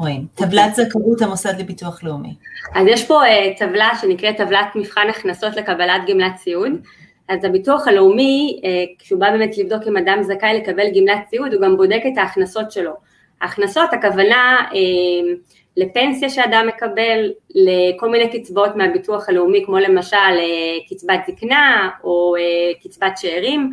רואים. 0.00 0.26
טבלת 0.34 0.74
זכאות 0.74 1.22
המוסד 1.22 1.60
לביטוח 1.60 2.04
לאומי. 2.04 2.34
אז 2.74 2.86
יש 2.86 3.06
פה 3.06 3.22
uh, 3.22 3.58
טבלה 3.58 3.90
שנקראת 4.00 4.36
טבלת 4.36 4.66
מבחן 4.74 5.08
הכנסות 5.10 5.56
לקבלת 5.56 6.02
גמלת 6.08 6.36
סיעוד. 6.36 6.72
אז 7.30 7.44
הביטוח 7.44 7.88
הלאומי, 7.88 8.60
אה, 8.64 8.84
כשהוא 8.98 9.20
בא 9.20 9.30
באמת 9.30 9.58
לבדוק 9.58 9.82
אם 9.88 9.96
אדם 9.96 10.22
זכאי 10.22 10.60
לקבל 10.60 10.84
גמלת 10.94 11.28
סיעוד, 11.30 11.54
הוא 11.54 11.62
גם 11.62 11.76
בודק 11.76 12.00
את 12.12 12.18
ההכנסות 12.18 12.70
שלו. 12.70 12.92
ההכנסות, 13.40 13.92
הכוונה 13.92 14.56
אה, 14.74 15.32
לפנסיה 15.76 16.28
שאדם 16.28 16.66
מקבל, 16.68 17.32
לכל 17.54 18.10
מיני 18.10 18.40
קצבאות 18.40 18.76
מהביטוח 18.76 19.28
הלאומי, 19.28 19.62
כמו 19.66 19.78
למשל 19.78 20.16
אה, 20.16 20.78
קצבת 20.90 21.20
זקנה 21.26 21.90
או 22.04 22.34
קצבת 22.84 23.18
שאירים, 23.18 23.70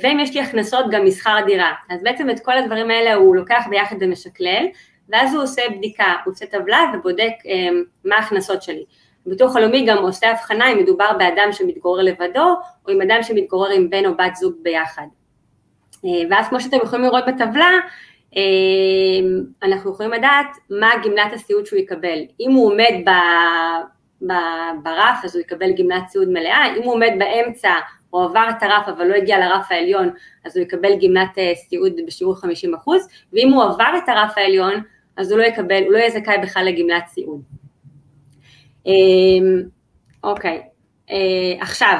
ואם 0.00 0.20
יש 0.20 0.34
לי 0.34 0.40
הכנסות 0.40 0.84
גם 0.90 1.06
משכר 1.06 1.36
דירה. 1.46 1.72
אז 1.90 2.02
בעצם 2.02 2.30
את 2.30 2.40
כל 2.40 2.58
הדברים 2.58 2.90
האלה 2.90 3.14
הוא 3.14 3.36
לוקח 3.36 3.64
ביחד 3.70 3.96
ומשקלל, 4.00 4.66
ואז 5.08 5.34
הוא 5.34 5.42
עושה 5.42 5.62
בדיקה, 5.76 6.14
הוא 6.24 6.32
עושה 6.32 6.46
טבלה 6.46 6.80
ובודק 6.94 7.32
מה 8.04 8.16
ההכנסות 8.16 8.62
שלי. 8.62 8.84
הביטוח 9.26 9.56
הלאומי 9.56 9.86
גם 9.86 9.98
עושה 9.98 10.30
הבחנה 10.30 10.72
אם 10.72 10.78
מדובר 10.78 11.12
באדם 11.18 11.52
שמתגורר 11.52 12.02
לבדו, 12.02 12.54
או 12.86 12.92
עם 12.92 13.02
אדם 13.02 13.22
שמתגורר 13.22 13.70
עם 13.70 13.90
בן 13.90 14.06
או 14.06 14.16
בת 14.16 14.36
זוג 14.36 14.54
ביחד. 14.62 15.06
ואז 16.30 16.48
כמו 16.48 16.60
שאתם 16.60 16.76
יכולים 16.82 17.04
לראות 17.04 17.24
בטבלה, 17.26 17.70
אנחנו 19.62 19.92
יכולים 19.92 20.12
לדעת 20.12 20.46
מה 20.70 20.90
גמלת 21.04 21.32
הסיעוד 21.32 21.66
שהוא 21.66 21.78
יקבל. 21.78 22.18
אם 22.40 22.52
הוא 22.52 22.72
עומד 22.72 22.94
ב, 23.06 23.10
ברף 24.82 25.24
אז 25.24 25.34
הוא 25.36 25.40
יקבל 25.40 25.72
גמלת 25.72 26.08
סיעוד 26.08 26.28
מלאה, 26.28 26.76
אם 26.76 26.82
הוא 26.82 26.92
עומד 26.92 27.12
באמצע 27.18 27.72
או 28.12 28.22
עבר 28.22 28.46
את 28.50 28.62
הרף 28.62 28.88
אבל 28.88 29.06
לא 29.06 29.14
הגיע 29.14 29.38
לרף 29.38 29.72
העליון 29.72 30.10
אז 30.44 30.56
הוא 30.56 30.62
יקבל 30.62 30.90
גמלת 31.02 31.38
אה, 31.38 31.52
סיעוד 31.54 31.92
בשיעור 32.06 32.34
50% 32.34 32.46
ואם 33.32 33.52
הוא 33.52 33.62
עבר 33.62 33.90
את 34.04 34.08
הרף 34.08 34.38
העליון 34.38 34.74
אז 35.16 35.32
הוא 35.32 35.38
לא 35.38 35.44
יקבל, 35.44 35.82
הוא 35.84 35.92
לא 35.92 35.98
יהיה 35.98 36.10
זכאי 36.10 36.38
בכלל 36.42 36.64
לגמלת 36.64 37.06
סיעוד. 37.06 37.42
אמ, 38.86 39.62
אוקיי, 40.24 40.62
אה, 41.10 41.16
עכשיו 41.60 41.98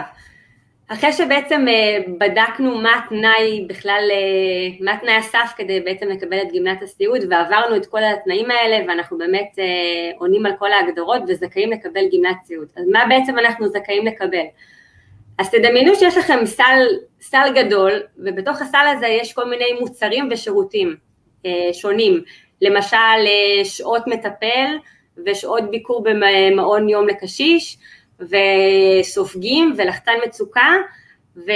אחרי 0.89 1.13
שבעצם 1.13 1.65
אה, 1.69 1.99
בדקנו 2.19 2.79
מה 2.79 2.99
התנאי 2.99 3.67
בכלל, 3.69 4.09
אה, 4.11 4.85
מה 4.85 4.97
תנאי 5.01 5.15
הסף 5.15 5.53
כדי 5.57 5.81
בעצם 5.81 6.09
לקבל 6.09 6.43
את 6.43 6.49
גמלת 6.55 6.83
הסיעוד 6.83 7.21
ועברנו 7.31 7.77
את 7.77 7.87
כל 7.87 8.05
התנאים 8.05 8.51
האלה 8.51 8.85
ואנחנו 8.89 9.19
באמת 9.19 9.59
עונים 10.19 10.47
על 10.47 10.53
כל 10.59 10.73
ההגדרות 10.73 11.23
וזכאים 11.29 11.71
לקבל 11.71 12.05
גמלת 12.13 12.37
סיעוד. 12.45 12.69
אז 12.77 12.85
מה 12.93 13.05
בעצם 13.09 13.39
אנחנו 13.39 13.69
זכאים 13.69 14.07
לקבל? 14.07 14.45
אז 15.39 15.51
תדמיינו 15.51 15.95
שיש 15.95 16.17
לכם 16.17 16.47
סל, 16.47 16.87
סל 17.21 17.53
גדול 17.55 18.03
ובתוך 18.19 18.63
הסל 18.63 18.87
הזה 18.97 19.07
יש 19.07 19.33
כל 19.33 19.51
מיני 19.51 19.73
מוצרים 19.81 20.29
ושירותים 20.31 20.97
שונים, 21.73 22.23
למשל 22.65 23.27
שעות 23.65 24.07
מטפל 24.07 24.79
ושעות 25.27 25.71
ביקור 25.71 26.05
במעון 26.05 26.89
יום 26.89 27.09
לקשיש, 27.09 27.79
וסופגים 28.21 29.75
ולחצן 29.77 30.13
מצוקה 30.27 30.73
ו, 31.37 31.51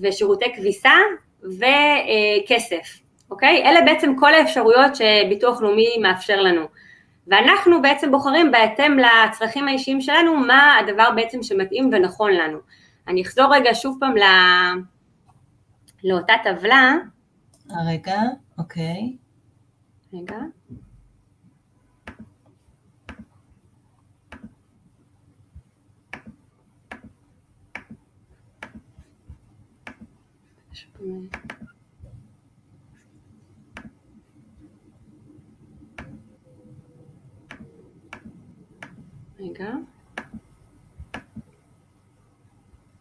ושירותי 0.00 0.54
כביסה 0.54 0.94
וכסף, 1.42 2.98
אוקיי? 3.30 3.62
אלה 3.64 3.80
בעצם 3.80 4.14
כל 4.18 4.34
האפשרויות 4.34 4.92
שביטוח 4.96 5.62
לאומי 5.62 5.98
מאפשר 6.02 6.40
לנו. 6.40 6.66
ואנחנו 7.26 7.82
בעצם 7.82 8.10
בוחרים 8.10 8.50
בהתאם 8.50 8.98
לצרכים 8.98 9.68
האישיים 9.68 10.00
שלנו 10.00 10.36
מה 10.36 10.76
הדבר 10.76 11.10
בעצם 11.16 11.42
שמתאים 11.42 11.90
ונכון 11.92 12.32
לנו. 12.32 12.58
אני 13.08 13.22
אחזור 13.22 13.54
רגע 13.54 13.70
שוב 13.74 13.96
פעם 14.00 14.16
לא... 14.16 14.26
לאותה 16.04 16.34
טבלה. 16.44 16.94
רגע, 17.88 18.20
אוקיי. 18.58 19.16
רגע. 20.14 20.38
רגע. 39.38 39.70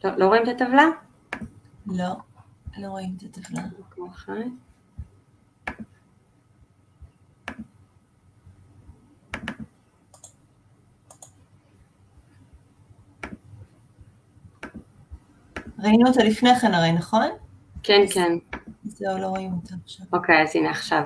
לא, 0.03 0.17
לא 0.17 0.27
רואים 0.27 0.43
את 0.43 0.47
הטבלה? 0.47 0.83
לא, 1.85 2.15
לא 2.77 2.87
רואים 2.87 3.15
את 3.17 3.23
הטבלה. 3.23 3.63
ראינו 15.83 16.07
אותה 16.07 16.23
לפני 16.23 16.55
כן 16.55 16.73
הרי, 16.73 16.91
נכון? 16.91 17.29
כן, 17.83 18.01
כן. 18.13 18.31
זהו, 18.83 19.17
לא 19.17 19.27
רואים 19.27 19.51
אותה 19.63 19.75
עכשיו. 19.83 20.05
אוקיי, 20.13 20.41
אז 20.41 20.55
הנה 20.55 20.69
עכשיו. 20.69 21.01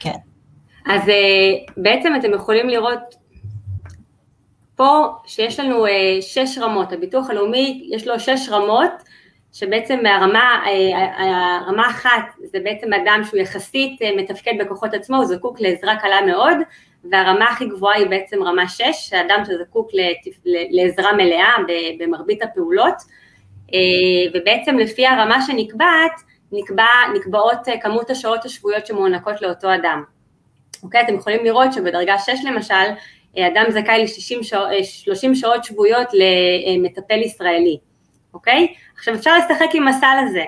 כן. 0.00 0.16
אז 0.86 1.08
אה, 1.08 1.72
בעצם 1.76 2.12
אתם 2.20 2.32
יכולים 2.34 2.68
לראות 2.68 3.14
פה 4.76 5.06
שיש 5.26 5.60
לנו 5.60 5.86
אה, 5.86 6.18
שש 6.20 6.58
רמות, 6.58 6.92
הביטוח 6.92 7.30
הלאומי 7.30 7.88
יש 7.92 8.06
לו 8.06 8.20
שש 8.20 8.48
רמות, 8.48 8.90
שבעצם 9.52 9.98
מהרמה, 10.02 10.62
אה, 10.66 11.58
הרמה 11.58 11.90
אחת 11.90 12.34
זה 12.44 12.58
בעצם 12.64 12.92
אדם 12.92 13.20
שהוא 13.24 13.40
יחסית 13.40 14.00
מתפקד 14.16 14.52
בכוחות 14.60 14.94
עצמו, 14.94 15.16
הוא 15.16 15.24
זקוק 15.24 15.60
לעזרה 15.60 15.96
קלה 15.96 16.20
מאוד, 16.26 16.56
והרמה 17.10 17.44
הכי 17.44 17.66
גבוהה 17.66 17.96
היא 17.96 18.06
בעצם 18.06 18.42
רמה 18.42 18.68
שש, 18.68 19.12
האדם 19.12 19.42
שזקוק 19.44 19.90
לעזרה 20.70 21.12
מלאה 21.12 21.54
במרבית 21.98 22.42
הפעולות. 22.42 22.94
אה, 23.74 24.30
ובעצם 24.34 24.78
לפי 24.78 25.06
הרמה 25.06 25.42
שנקבעת, 25.46 26.20
נקבע, 26.52 26.86
נקבעות 27.14 27.68
אה, 27.68 27.80
כמות 27.80 28.10
השעות 28.10 28.44
השבועיות 28.44 28.86
שמוענקות 28.86 29.42
לאותו 29.42 29.74
אדם. 29.74 30.02
אוקיי, 30.82 31.02
אתם 31.04 31.14
יכולים 31.14 31.44
לראות 31.44 31.72
שבדרגה 31.72 32.18
6 32.18 32.32
למשל, 32.44 32.74
אה, 33.38 33.46
אדם 33.46 33.64
זכאי 33.70 34.04
ל-30 34.04 34.42
שעות, 34.42 35.34
שעות 35.34 35.64
שבועיות 35.64 36.08
למטפל 36.12 37.18
ישראלי, 37.18 37.78
אוקיי? 38.34 38.74
עכשיו 38.96 39.14
אפשר 39.14 39.38
לשחק 39.38 39.74
עם 39.74 39.88
הסל 39.88 40.16
הזה. 40.28 40.44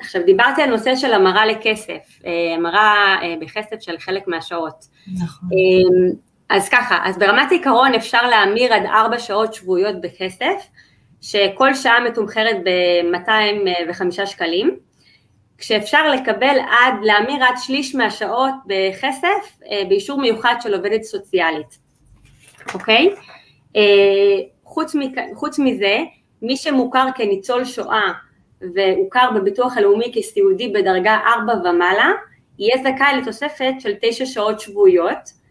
עכשיו 0.00 0.22
דיברתי 0.26 0.62
על 0.62 0.70
נושא 0.70 0.96
של 0.96 1.12
המרה 1.12 1.46
לכסף, 1.46 2.20
המרה 2.56 3.16
בכסף 3.40 3.76
של 3.80 3.98
חלק 3.98 4.28
מהשעות. 4.28 4.84
נכון. 5.22 5.48
אז 6.48 6.68
ככה, 6.68 6.98
אז 7.04 7.18
ברמת 7.18 7.50
עיקרון 7.50 7.94
אפשר 7.94 8.28
להמיר 8.28 8.74
עד 8.74 8.86
4 8.86 9.18
שעות 9.18 9.54
שבועיות 9.54 10.00
בכסף, 10.00 10.68
שכל 11.24 11.74
שעה 11.74 12.04
מתומחרת 12.04 12.56
ב-205 12.64 14.26
שקלים, 14.26 14.76
כשאפשר 15.58 16.08
לקבל 16.08 16.56
עד, 16.70 16.94
להמיר 17.02 17.44
עד 17.44 17.54
שליש 17.58 17.94
מהשעות 17.94 18.54
בכסף 18.66 19.58
אה, 19.70 19.82
באישור 19.88 20.20
מיוחד 20.20 20.54
של 20.60 20.74
עובדת 20.74 21.02
סוציאלית, 21.02 21.78
אוקיי? 22.74 23.14
אה, 23.76 23.82
חוץ, 24.64 24.94
מכ... 24.94 25.18
חוץ 25.34 25.58
מזה, 25.58 25.98
מי 26.42 26.56
שמוכר 26.56 27.06
כניצול 27.14 27.64
שואה 27.64 28.12
והוכר 28.74 29.30
בביטוח 29.34 29.76
הלאומי 29.76 30.12
כסיעודי 30.14 30.68
בדרגה 30.68 31.18
4 31.26 31.52
ומעלה, 31.54 32.10
יהיה 32.58 32.76
זכאי 32.78 33.20
לתוספת 33.20 33.74
של 33.78 33.92
9 34.00 34.26
שעות 34.26 34.60
שבועיות, 34.60 35.43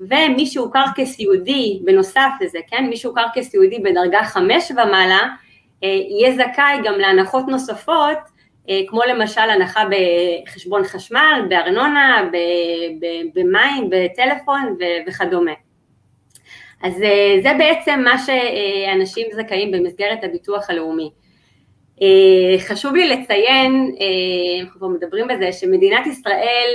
ומי 0.00 0.46
שהוכר 0.46 0.84
כסיעודי, 0.96 1.80
בנוסף 1.84 2.30
לזה, 2.40 2.58
כן, 2.70 2.86
מי 2.86 2.96
שהוכר 2.96 3.24
כסיעודי 3.34 3.78
בדרגה 3.78 4.24
חמש 4.24 4.70
ומעלה, 4.70 5.28
אה, 5.84 5.88
יהיה 5.88 6.32
זכאי 6.32 6.78
גם 6.84 6.94
להנחות 6.98 7.48
נוספות, 7.48 8.18
אה, 8.68 8.80
כמו 8.86 9.00
למשל 9.08 9.40
הנחה 9.40 9.84
בחשבון 9.90 10.84
חשמל, 10.84 11.42
בארנונה, 11.48 12.28
במים, 13.34 13.90
בטלפון 13.90 14.76
וכדומה. 15.06 15.52
אז 16.82 17.02
אה, 17.02 17.36
זה 17.42 17.50
בעצם 17.58 18.00
מה 18.04 18.16
שאנשים 18.18 19.26
זכאים 19.32 19.70
במסגרת 19.70 20.24
הביטוח 20.24 20.70
הלאומי. 20.70 21.10
חשוב 22.58 22.94
לי 22.94 23.08
לציין, 23.08 23.94
אנחנו 24.60 24.78
כבר 24.80 24.88
מדברים 24.88 25.28
בזה, 25.28 25.52
שמדינת 25.52 26.06
ישראל 26.06 26.74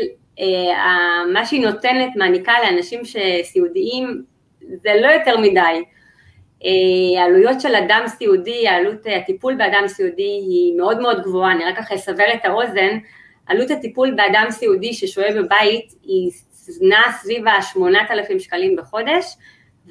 מה 1.34 1.46
שהיא 1.46 1.66
נותנת, 1.66 2.16
מעניקה 2.16 2.54
לאנשים 2.64 3.02
שסיעודיים, 3.06 4.24
זה 4.60 4.90
לא 5.02 5.08
יותר 5.08 5.38
מדי. 5.38 5.84
אה, 6.66 7.22
העלויות 7.22 7.62
של 7.62 7.76
אדם 7.76 8.04
סיעודי, 8.08 8.68
העלות 8.68 9.06
הטיפול 9.22 9.56
באדם 9.56 9.88
סיעודי 9.88 10.24
היא 10.24 10.78
מאוד 10.78 11.00
מאוד 11.00 11.22
גבוהה, 11.24 11.52
אני 11.52 11.66
רק 11.66 11.78
ככה 11.78 11.96
אסבר 11.96 12.34
את 12.34 12.46
האוזן, 12.46 12.98
עלות 13.48 13.72
הטיפול 13.72 14.12
באדם 14.12 14.46
סיעודי 14.50 14.94
ששוהה 14.94 15.42
בבית 15.42 15.94
היא 16.04 16.32
נעה 16.82 17.12
סביב 17.12 17.48
ה-8,000 17.48 18.40
שקלים 18.40 18.76
בחודש, 18.76 19.26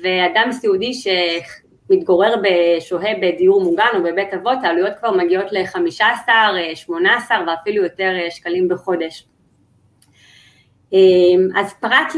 ואדם 0.03 0.53
סיעודי 0.53 0.93
שמתגורר, 0.95 2.35
שוהה 2.81 3.15
בדיור 3.23 3.63
מוגן 3.63 3.89
או 3.95 4.03
בבית 4.03 4.35
אבות, 4.35 4.59
העלויות 4.63 4.93
כבר 4.99 5.11
מגיעות 5.11 5.53
ל-15, 5.53 6.29
18 6.75 7.37
ואפילו 7.47 7.83
יותר 7.83 8.13
שקלים 8.31 8.69
בחודש. 8.69 9.25
אמ, 10.95 11.49
אז 11.57 11.75
פרט 11.81 12.15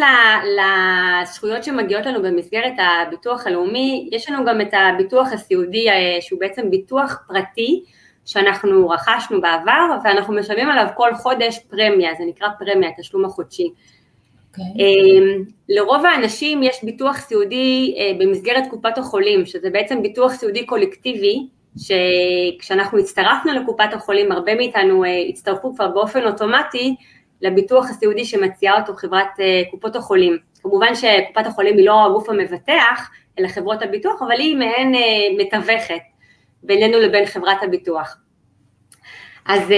לזכויות 1.22 1.64
שמגיעות 1.64 2.06
לנו 2.06 2.22
במסגרת 2.22 2.72
הביטוח 2.78 3.46
הלאומי, 3.46 4.08
יש 4.12 4.30
לנו 4.30 4.44
גם 4.44 4.60
את 4.60 4.74
הביטוח 4.74 5.32
הסיעודי 5.32 5.88
אה, 5.90 6.16
שהוא 6.20 6.40
בעצם 6.40 6.70
ביטוח 6.70 7.18
פרטי 7.28 7.84
שאנחנו 8.24 8.88
רכשנו 8.88 9.40
בעבר 9.40 9.96
ואנחנו 10.04 10.34
משלמים 10.34 10.70
עליו 10.70 10.86
כל 10.96 11.14
חודש 11.14 11.58
פרמיה, 11.70 12.14
זה 12.18 12.24
נקרא 12.28 12.48
פרמיה, 12.58 12.88
התשלום 12.88 13.24
החודשי. 13.24 13.66
Okay. 13.66 14.60
אוקיי. 14.60 14.84
אמ, 14.84 15.44
לרוב 15.68 16.06
האנשים 16.06 16.62
יש 16.62 16.84
ביטוח 16.84 17.16
סיעודי 17.16 17.94
אה, 17.98 18.12
במסגרת 18.18 18.64
קופת 18.70 18.98
החולים, 18.98 19.46
שזה 19.46 19.70
בעצם 19.70 20.02
ביטוח 20.02 20.32
סיעודי 20.32 20.66
קולקטיבי, 20.66 21.46
שכשאנחנו 21.78 22.98
הצטרפנו 22.98 23.52
לקופת 23.52 23.92
החולים, 23.92 24.32
הרבה 24.32 24.54
מאיתנו 24.54 25.04
אה, 25.04 25.22
הצטרפו 25.28 25.74
כבר 25.74 25.88
באופן 25.88 26.26
אוטומטי 26.26 26.96
לביטוח 27.42 27.90
הסיעודי 27.90 28.24
שמציעה 28.24 28.80
אותו 28.80 28.94
חברת 28.94 29.28
קופות 29.70 29.96
החולים. 29.96 30.38
כמובן 30.62 30.94
שקופת 30.94 31.46
החולים 31.46 31.76
היא 31.76 31.86
לא 31.86 32.06
הגוף 32.06 32.28
המבטח, 32.28 33.10
אלא 33.38 33.48
חברות 33.48 33.82
הביטוח, 33.82 34.22
אבל 34.22 34.40
היא 34.40 34.56
מעין 34.56 34.94
מתווכת 35.38 36.00
בינינו 36.62 37.00
לבין 37.00 37.26
חברת 37.26 37.62
הביטוח. 37.62 38.16
אז 39.46 39.72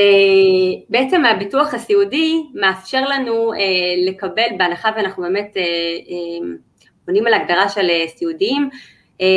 בעצם 0.88 1.24
הביטוח 1.24 1.74
הסיעודי 1.74 2.42
מאפשר 2.54 3.04
לנו 3.08 3.52
לקבל, 4.06 4.48
בהנחה 4.58 4.90
ואנחנו 4.96 5.22
באמת 5.22 5.56
עונים 7.06 7.26
על 7.26 7.34
הגדרה 7.34 7.68
של 7.68 7.88
סיעודיים, 8.06 8.70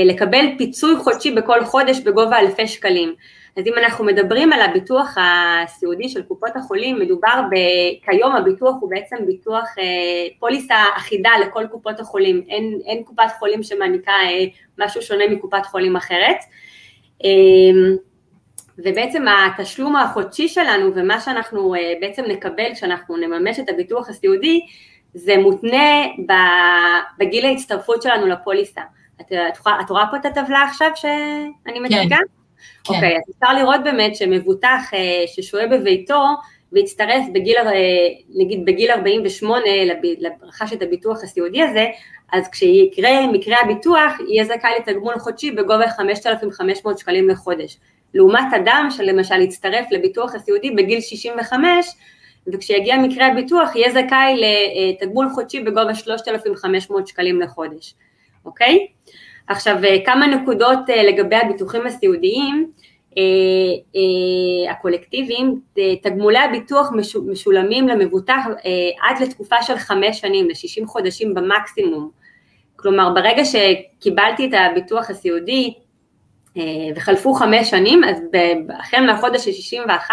לקבל 0.05 0.45
פיצוי 0.57 0.95
חודשי 0.95 1.31
בכל 1.31 1.65
חודש 1.65 1.99
בגובה 1.99 2.39
אלפי 2.39 2.67
שקלים. 2.67 3.15
אז 3.57 3.67
אם 3.67 3.73
אנחנו 3.77 4.05
מדברים 4.05 4.53
על 4.53 4.61
הביטוח 4.61 5.17
הסיעודי 5.17 6.09
של 6.09 6.23
קופות 6.23 6.55
החולים, 6.55 6.99
מדובר 6.99 7.41
ב... 7.51 7.55
כיום 8.05 8.35
הביטוח 8.35 8.75
הוא 8.81 8.89
בעצם 8.89 9.15
ביטוח 9.25 9.65
פוליסה 10.39 10.75
אחידה 10.97 11.29
לכל 11.41 11.67
קופות 11.71 11.99
החולים, 11.99 12.43
אין, 12.49 12.79
אין 12.85 13.03
קופת 13.03 13.31
חולים 13.39 13.63
שמעניקה 13.63 14.13
משהו 14.77 15.01
שונה 15.01 15.23
מקופת 15.27 15.65
חולים 15.65 15.95
אחרת. 15.95 16.37
ובעצם 18.77 19.25
התשלום 19.27 19.95
החודשי 19.95 20.47
שלנו 20.47 20.95
ומה 20.95 21.19
שאנחנו 21.19 21.75
בעצם 22.01 22.23
נקבל 22.27 22.73
כשאנחנו 22.73 23.17
נממש 23.17 23.59
את 23.59 23.69
הביטוח 23.69 24.09
הסיעודי 24.09 24.59
זה 25.13 25.37
מותנה 25.37 26.05
בגיל 27.17 27.45
ההצטרפות 27.45 28.01
שלנו 28.01 28.27
לפוליסה. 28.27 28.81
את, 29.21 29.31
את, 29.31 29.67
את 29.81 29.89
רואה 29.89 30.05
פה 30.11 30.17
את 30.17 30.25
הטבלה 30.25 30.63
עכשיו 30.63 30.91
שאני 30.95 31.79
מציגה? 31.79 32.17
כן. 32.17 32.40
כן. 32.83 32.93
אוקיי, 32.93 33.17
אז 33.17 33.23
אפשר 33.35 33.53
לראות 33.53 33.83
באמת 33.83 34.15
שמבוטח 34.15 34.91
ששוהה 35.27 35.67
בביתו 35.67 36.23
והצטרף 36.71 37.25
בגיל, 37.33 37.57
נגיד 38.35 38.65
בגיל 38.65 38.91
48 38.91 39.65
לרכש 40.19 40.73
את 40.73 40.81
הביטוח 40.81 41.23
הסיעודי 41.23 41.61
הזה, 41.63 41.87
אז 42.33 42.47
כשיקרה 42.51 43.27
מקרה 43.27 43.57
הביטוח, 43.63 44.11
יהיה 44.27 44.45
זכאי 44.45 44.71
לתגמול 44.79 45.19
חודשי 45.19 45.51
בגובה 45.51 45.89
5,500 45.89 46.99
שקלים 46.99 47.29
לחודש. 47.29 47.77
לעומת 48.13 48.53
אדם 48.55 48.87
שלמשל 48.91 49.41
יצטרף 49.41 49.85
לביטוח 49.91 50.35
הסיעודי 50.35 50.71
בגיל 50.71 51.01
65, 51.01 51.85
וכשיגיע 52.53 52.97
מקרה 52.97 53.27
הביטוח 53.27 53.75
יהיה 53.75 53.91
זכאי 53.91 54.41
לתגמול 54.75 55.29
חודשי 55.35 55.59
בגובה 55.59 55.95
3,500 55.95 57.07
שקלים 57.07 57.41
לחודש, 57.41 57.93
אוקיי? 58.45 58.87
עכשיו 59.51 59.77
כמה 60.05 60.27
נקודות 60.27 60.79
לגבי 61.07 61.35
הביטוחים 61.35 61.87
הסיעודיים, 61.87 62.71
הקולקטיביים, 64.69 65.59
תגמולי 66.03 66.39
הביטוח 66.39 66.91
משולמים 67.27 67.87
למבוטח 67.87 68.45
עד 69.01 69.21
לתקופה 69.21 69.55
של 69.63 69.77
חמש 69.77 70.19
שנים, 70.19 70.47
ל-60 70.47 70.85
חודשים 70.85 71.33
במקסימום, 71.33 72.09
כלומר 72.75 73.09
ברגע 73.13 73.43
שקיבלתי 73.45 74.45
את 74.45 74.53
הביטוח 74.53 75.09
הסיעודי 75.09 75.73
וחלפו 76.95 77.33
חמש 77.33 77.69
שנים, 77.69 78.03
אז 78.03 78.17
החל 78.79 79.05
מהחודש 79.05 79.47
ה-61 79.47 80.11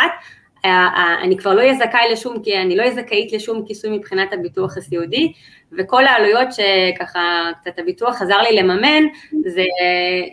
אני 1.23 1.37
כבר 1.37 1.54
לא 1.54 1.61
אהיה 1.61 1.75
זכאי 1.75 2.12
לשום, 2.12 2.42
כי 2.42 2.59
אני 2.59 2.76
לא 2.76 2.83
אהיה 2.83 2.95
זכאית 2.95 3.33
לשום 3.33 3.64
כיסוי 3.66 3.90
מבחינת 3.90 4.33
הביטוח 4.33 4.76
הסיעודי, 4.76 5.33
וכל 5.79 6.07
העלויות 6.07 6.49
שככה 6.53 7.51
קצת 7.61 7.79
הביטוח 7.79 8.23
עזר 8.23 8.43
לי 8.43 8.57
לממן, 8.57 9.03
זה 9.47 9.65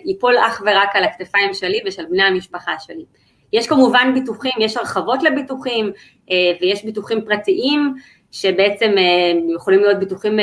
ייפול 0.05 0.37
אך 0.37 0.63
ורק 0.65 0.95
על 0.95 1.03
הכתפיים 1.03 1.53
שלי 1.53 1.79
ושל 1.85 2.05
בני 2.05 2.23
המשפחה 2.23 2.71
שלי. 2.79 3.05
יש 3.53 3.67
כמובן 3.67 4.11
ביטוחים, 4.13 4.51
יש 4.59 4.77
הרחבות 4.77 5.23
לביטוחים, 5.23 5.91
ויש 6.61 6.85
ביטוחים 6.85 7.21
פרטיים, 7.25 7.93
שבעצם 8.31 8.95
יכולים 9.55 9.79
להיות 9.79 9.99
ביטוחים 9.99 10.37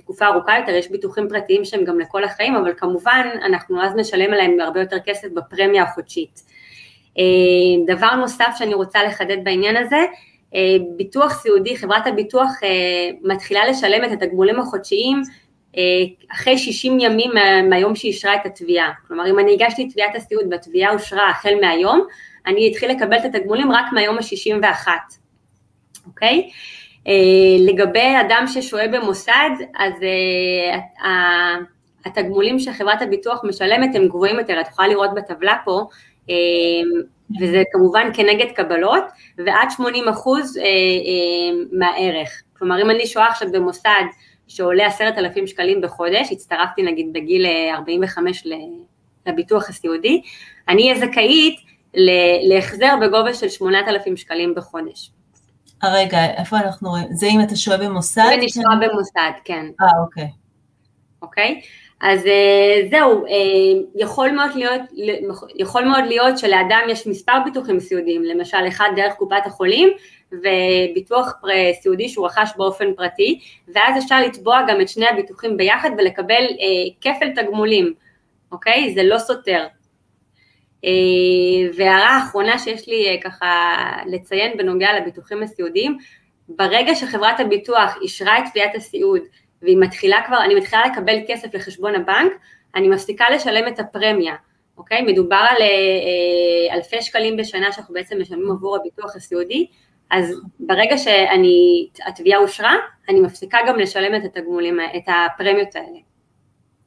תקופה 0.00 0.26
ארוכה 0.26 0.58
יותר, 0.58 0.72
יש 0.72 0.90
ביטוחים 0.90 1.28
פרטיים 1.28 1.64
שהם 1.64 1.84
גם 1.84 2.00
לכל 2.00 2.24
החיים, 2.24 2.56
אבל 2.56 2.72
כמובן 2.76 3.28
אנחנו 3.44 3.82
אז 3.82 3.96
נשלם 3.96 4.32
עליהם 4.32 4.60
הרבה 4.60 4.80
יותר 4.80 4.96
כסף 5.04 5.28
בפרמיה 5.34 5.82
החודשית. 5.82 6.42
דבר 7.86 8.14
נוסף 8.14 8.54
שאני 8.58 8.74
רוצה 8.74 9.02
לחדד 9.04 9.44
בעניין 9.44 9.76
הזה, 9.76 9.96
ביטוח 10.96 11.32
סיעודי, 11.42 11.76
חברת 11.76 12.06
הביטוח 12.06 12.50
מתחילה 13.22 13.68
לשלם 13.68 14.04
את 14.04 14.12
התגמולים 14.12 14.60
החודשיים 14.60 15.22
אחרי 16.32 16.58
60 16.58 17.00
ימים 17.00 17.30
מהיום 17.68 17.96
שהיא 17.96 18.12
אישרה 18.12 18.34
את 18.34 18.46
התביעה, 18.46 18.92
כלומר 19.08 19.30
אם 19.30 19.38
אני 19.38 19.52
הגשתי 19.52 19.88
תביעת 19.88 20.14
הסיעוד 20.14 20.44
והתביעה 20.50 20.92
אושרה 20.92 21.30
החל 21.30 21.54
מהיום, 21.60 22.06
אני 22.46 22.70
אתחיל 22.70 22.90
לקבל 22.90 23.16
את 23.16 23.24
התגמולים 23.24 23.72
רק 23.72 23.84
מהיום 23.92 24.18
ה-61, 24.18 24.88
אוקיי? 26.06 26.50
לגבי 27.58 28.14
אדם 28.26 28.44
ששוהה 28.46 28.88
במוסד, 28.88 29.50
אז 29.78 29.92
התגמולים 32.04 32.58
שחברת 32.58 33.02
הביטוח 33.02 33.40
משלמת 33.44 33.94
הם 33.94 34.08
גבוהים 34.08 34.38
יותר, 34.38 34.60
את 34.60 34.68
יכולה 34.68 34.88
לראות 34.88 35.14
בטבלה 35.14 35.56
פה, 35.64 35.86
וזה 37.40 37.62
כמובן 37.72 38.10
כנגד 38.14 38.46
קבלות, 38.54 39.04
ועד 39.38 39.70
80 39.70 40.08
אחוז 40.08 40.56
אה, 40.56 40.62
אה, 40.62 41.64
מהערך. 41.72 42.42
כלומר, 42.58 42.82
אם 42.82 42.90
אני 42.90 43.06
שוהה 43.06 43.28
עכשיו 43.28 43.48
במוסד 43.52 44.04
שעולה 44.48 44.86
עשרת 44.86 45.18
אלפים 45.18 45.46
שקלים 45.46 45.80
בחודש, 45.80 46.32
הצטרפתי 46.32 46.82
נגיד 46.82 47.12
בגיל 47.12 47.46
45 47.72 48.46
אה, 48.46 48.56
לביטוח 49.26 49.68
הסיעודי, 49.68 50.22
אני 50.68 50.90
אהיה 50.90 51.06
זכאית 51.06 51.60
להחזר 52.48 52.94
בגובה 53.00 53.34
של 53.34 53.48
8,000 53.48 54.16
שקלים 54.16 54.54
בחודש. 54.54 55.10
רגע, 55.84 56.24
איפה 56.24 56.56
אנחנו 56.56 56.90
רואים? 56.90 57.06
זה 57.10 57.26
אם 57.26 57.40
אתה 57.40 57.56
שוהה 57.56 57.78
במוסד? 57.78 58.22
זה 58.28 58.36
נשאר 58.36 58.62
במוסד, 58.80 59.30
כן. 59.44 59.66
אה, 59.80 59.86
אוקיי. 60.04 60.28
אוקיי? 61.22 61.60
אז 62.00 62.26
אה, 62.26 62.88
זהו, 62.90 63.26
אה, 63.26 63.32
יכול 63.94 64.30
מאוד, 64.30 64.50
להיות, 64.54 64.80
יכול 65.56 65.84
מאוד 65.84 66.04
להיות 66.06 66.38
שלאדם 66.38 66.80
יש 66.88 67.06
מספר 67.06 67.32
ביטוחים 67.44 67.80
סיעודיים, 67.80 68.22
למשל 68.24 68.68
אחד 68.68 68.88
דרך 68.96 69.14
קופת 69.14 69.46
החולים 69.46 69.88
וביטוח 70.32 71.32
סיעודי 71.80 72.08
שהוא 72.08 72.26
רכש 72.26 72.50
באופן 72.56 72.94
פרטי, 72.94 73.40
ואז 73.74 74.04
אפשר 74.04 74.20
לתבוע 74.20 74.62
גם 74.68 74.80
את 74.80 74.88
שני 74.88 75.06
הביטוחים 75.08 75.56
ביחד 75.56 75.90
ולקבל 75.98 76.32
אה, 76.32 76.90
כפל 77.00 77.42
תגמולים, 77.42 77.94
אוקיי? 78.52 78.94
זה 78.94 79.02
לא 79.02 79.18
סותר. 79.18 79.66
והערה 81.76 82.08
האחרונה 82.08 82.58
שיש 82.58 82.88
לי 82.88 83.20
ככה 83.24 83.76
לציין 84.06 84.56
בנוגע 84.56 85.00
לביטוחים 85.00 85.42
הסיעודיים, 85.42 85.98
ברגע 86.48 86.94
שחברת 86.94 87.40
הביטוח 87.40 87.98
אישרה 88.02 88.38
את 88.38 88.44
תביעת 88.50 88.74
הסיעוד 88.74 89.20
והיא 89.62 89.76
מתחילה 89.80 90.16
כבר, 90.26 90.44
אני 90.44 90.54
מתחילה 90.54 90.82
לקבל 90.86 91.16
כסף 91.28 91.54
לחשבון 91.54 91.94
הבנק, 91.94 92.32
אני 92.74 92.88
מפסיקה 92.88 93.24
לשלם 93.30 93.68
את 93.68 93.80
הפרמיה, 93.80 94.34
אוקיי? 94.78 95.02
מדובר 95.02 95.44
על 95.50 95.62
אה, 95.62 96.74
אלפי 96.74 97.02
שקלים 97.02 97.36
בשנה 97.36 97.72
שאנחנו 97.72 97.94
בעצם 97.94 98.20
משלמים 98.20 98.50
עבור 98.50 98.76
הביטוח 98.76 99.16
הסיעודי, 99.16 99.66
אז 100.10 100.40
ברגע 100.60 100.96
שהתביעה 100.98 102.40
אושרה, 102.40 102.74
אני 103.08 103.20
מפסיקה 103.20 103.58
גם 103.68 103.78
לשלם 103.78 104.14
את 104.14 104.24
התגמולים, 104.24 104.78
את 104.96 105.08
הפרמיות 105.08 105.76
האלה. 105.76 105.98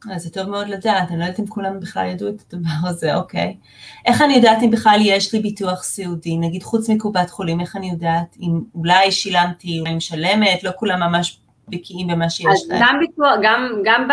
אז 0.09 0.23
זה 0.23 0.29
טוב 0.29 0.49
מאוד 0.49 0.67
לדעת, 0.67 1.09
אני 1.09 1.19
לא 1.19 1.23
יודעת 1.23 1.39
אם 1.39 1.47
כולם 1.47 1.79
בכלל 1.79 2.07
ידעו 2.07 2.29
את 2.29 2.53
הדבר 2.53 2.89
הזה, 2.89 3.15
אוקיי. 3.15 3.57
איך 4.05 4.21
אני 4.21 4.33
יודעת 4.33 4.63
אם 4.63 4.71
בכלל 4.71 4.99
יש 5.01 5.33
לי 5.33 5.39
ביטוח 5.39 5.83
סיעודי, 5.83 6.37
נגיד 6.37 6.63
חוץ 6.63 6.89
מקופת 6.89 7.29
חולים, 7.29 7.61
איך 7.61 7.75
אני 7.75 7.89
יודעת 7.89 8.37
אם 8.41 8.61
אולי 8.75 9.11
שילמתי, 9.11 9.79
אולי 9.79 9.95
משלמת, 9.95 10.63
לא 10.63 10.71
כולם 10.75 10.99
ממש 10.99 11.40
בקיאים 11.67 12.07
במה 12.07 12.29
שיש 12.29 12.61
להם. 12.69 12.81
גם, 12.81 12.99
ביטוח, 12.99 13.33
גם, 13.41 13.81
גם, 13.83 14.07
ב, 14.07 14.11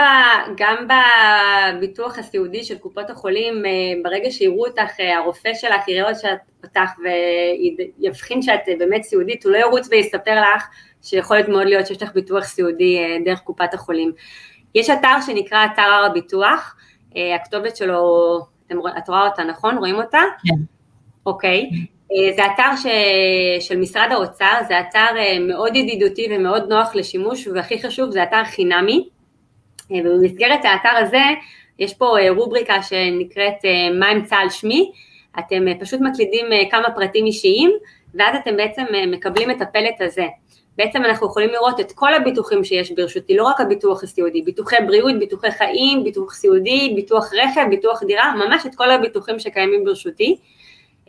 גם 0.56 0.86
בביטוח 1.78 2.18
הסיעודי 2.18 2.64
של 2.64 2.78
קופות 2.78 3.10
החולים, 3.10 3.66
אה, 3.66 3.70
ברגע 4.02 4.30
שיראו 4.30 4.66
אותך, 4.66 5.00
אה, 5.00 5.18
הרופא 5.18 5.54
שלך 5.54 5.88
יראה 5.88 6.14
שאת 6.14 6.38
אותך 6.64 6.90
ויבחין 7.98 8.42
שאת 8.42 8.60
אה, 8.68 8.74
באמת 8.78 9.02
סיעודית, 9.02 9.44
הוא 9.44 9.52
לא 9.52 9.58
ירוץ 9.58 9.88
ויספר 9.90 10.40
לך 10.40 10.68
שיכול 11.02 11.36
להיות 11.36 11.48
מאוד 11.48 11.66
להיות 11.66 11.86
שיש 11.86 12.02
לך 12.02 12.14
ביטוח 12.14 12.44
סיעודי 12.44 12.98
דרך 13.24 13.40
קופת 13.40 13.74
החולים. 13.74 14.12
יש 14.74 14.90
אתר 14.90 15.20
שנקרא 15.26 15.64
אתר 15.64 15.82
הר 15.82 16.04
הביטוח, 16.04 16.76
הכתובת 17.34 17.76
שלו, 17.76 18.40
את 18.98 19.08
רואה 19.08 19.26
אותה, 19.28 19.44
נכון? 19.44 19.78
רואים 19.78 19.94
אותה? 19.94 20.20
כן. 20.44 20.54
אוקיי. 21.26 21.70
אה, 22.12 22.32
זה 22.36 22.46
אתר 22.46 22.76
ש... 22.76 22.86
של 23.68 23.78
משרד 23.78 24.08
האוצר, 24.10 24.54
זה 24.68 24.80
אתר 24.80 25.16
אה, 25.16 25.38
מאוד 25.38 25.76
ידידותי 25.76 26.28
ומאוד 26.30 26.68
נוח 26.68 26.94
לשימוש, 26.94 27.46
והכי 27.46 27.82
חשוב, 27.82 28.10
זה 28.10 28.22
אתר 28.22 28.44
חינמי, 28.44 29.08
אה, 29.92 29.98
ובמסגרת 30.04 30.64
האתר 30.64 30.96
הזה 30.98 31.22
יש 31.78 31.94
פה 31.94 32.16
רובריקה 32.36 32.82
שנקראת 32.82 33.64
מה 33.98 34.12
אמצא 34.12 34.36
על 34.36 34.50
שמי, 34.50 34.92
אתם 35.38 35.64
פשוט 35.80 36.00
מקלידים 36.00 36.46
כמה 36.70 36.90
פרטים 36.90 37.26
אישיים, 37.26 37.70
ואז 38.14 38.36
אתם 38.36 38.56
בעצם 38.56 38.84
מקבלים 39.06 39.50
את 39.50 39.62
הפלט 39.62 40.00
הזה. 40.00 40.26
בעצם 40.78 41.04
אנחנו 41.04 41.26
יכולים 41.26 41.50
לראות 41.50 41.80
את 41.80 41.92
כל 41.92 42.14
הביטוחים 42.14 42.64
שיש 42.64 42.92
ברשותי, 42.92 43.36
לא 43.36 43.44
רק 43.44 43.60
הביטוח 43.60 44.04
הסיעודי, 44.04 44.42
ביטוחי 44.42 44.76
בריאות, 44.86 45.18
ביטוחי 45.18 45.50
חיים, 45.50 46.04
ביטוח 46.04 46.34
סיעודי, 46.34 46.92
ביטוח 46.94 47.30
רכב, 47.32 47.66
ביטוח 47.70 48.02
דירה, 48.02 48.34
ממש 48.34 48.66
את 48.66 48.74
כל 48.74 48.90
הביטוחים 48.90 49.38
שקיימים 49.38 49.84
ברשותי. 49.84 50.36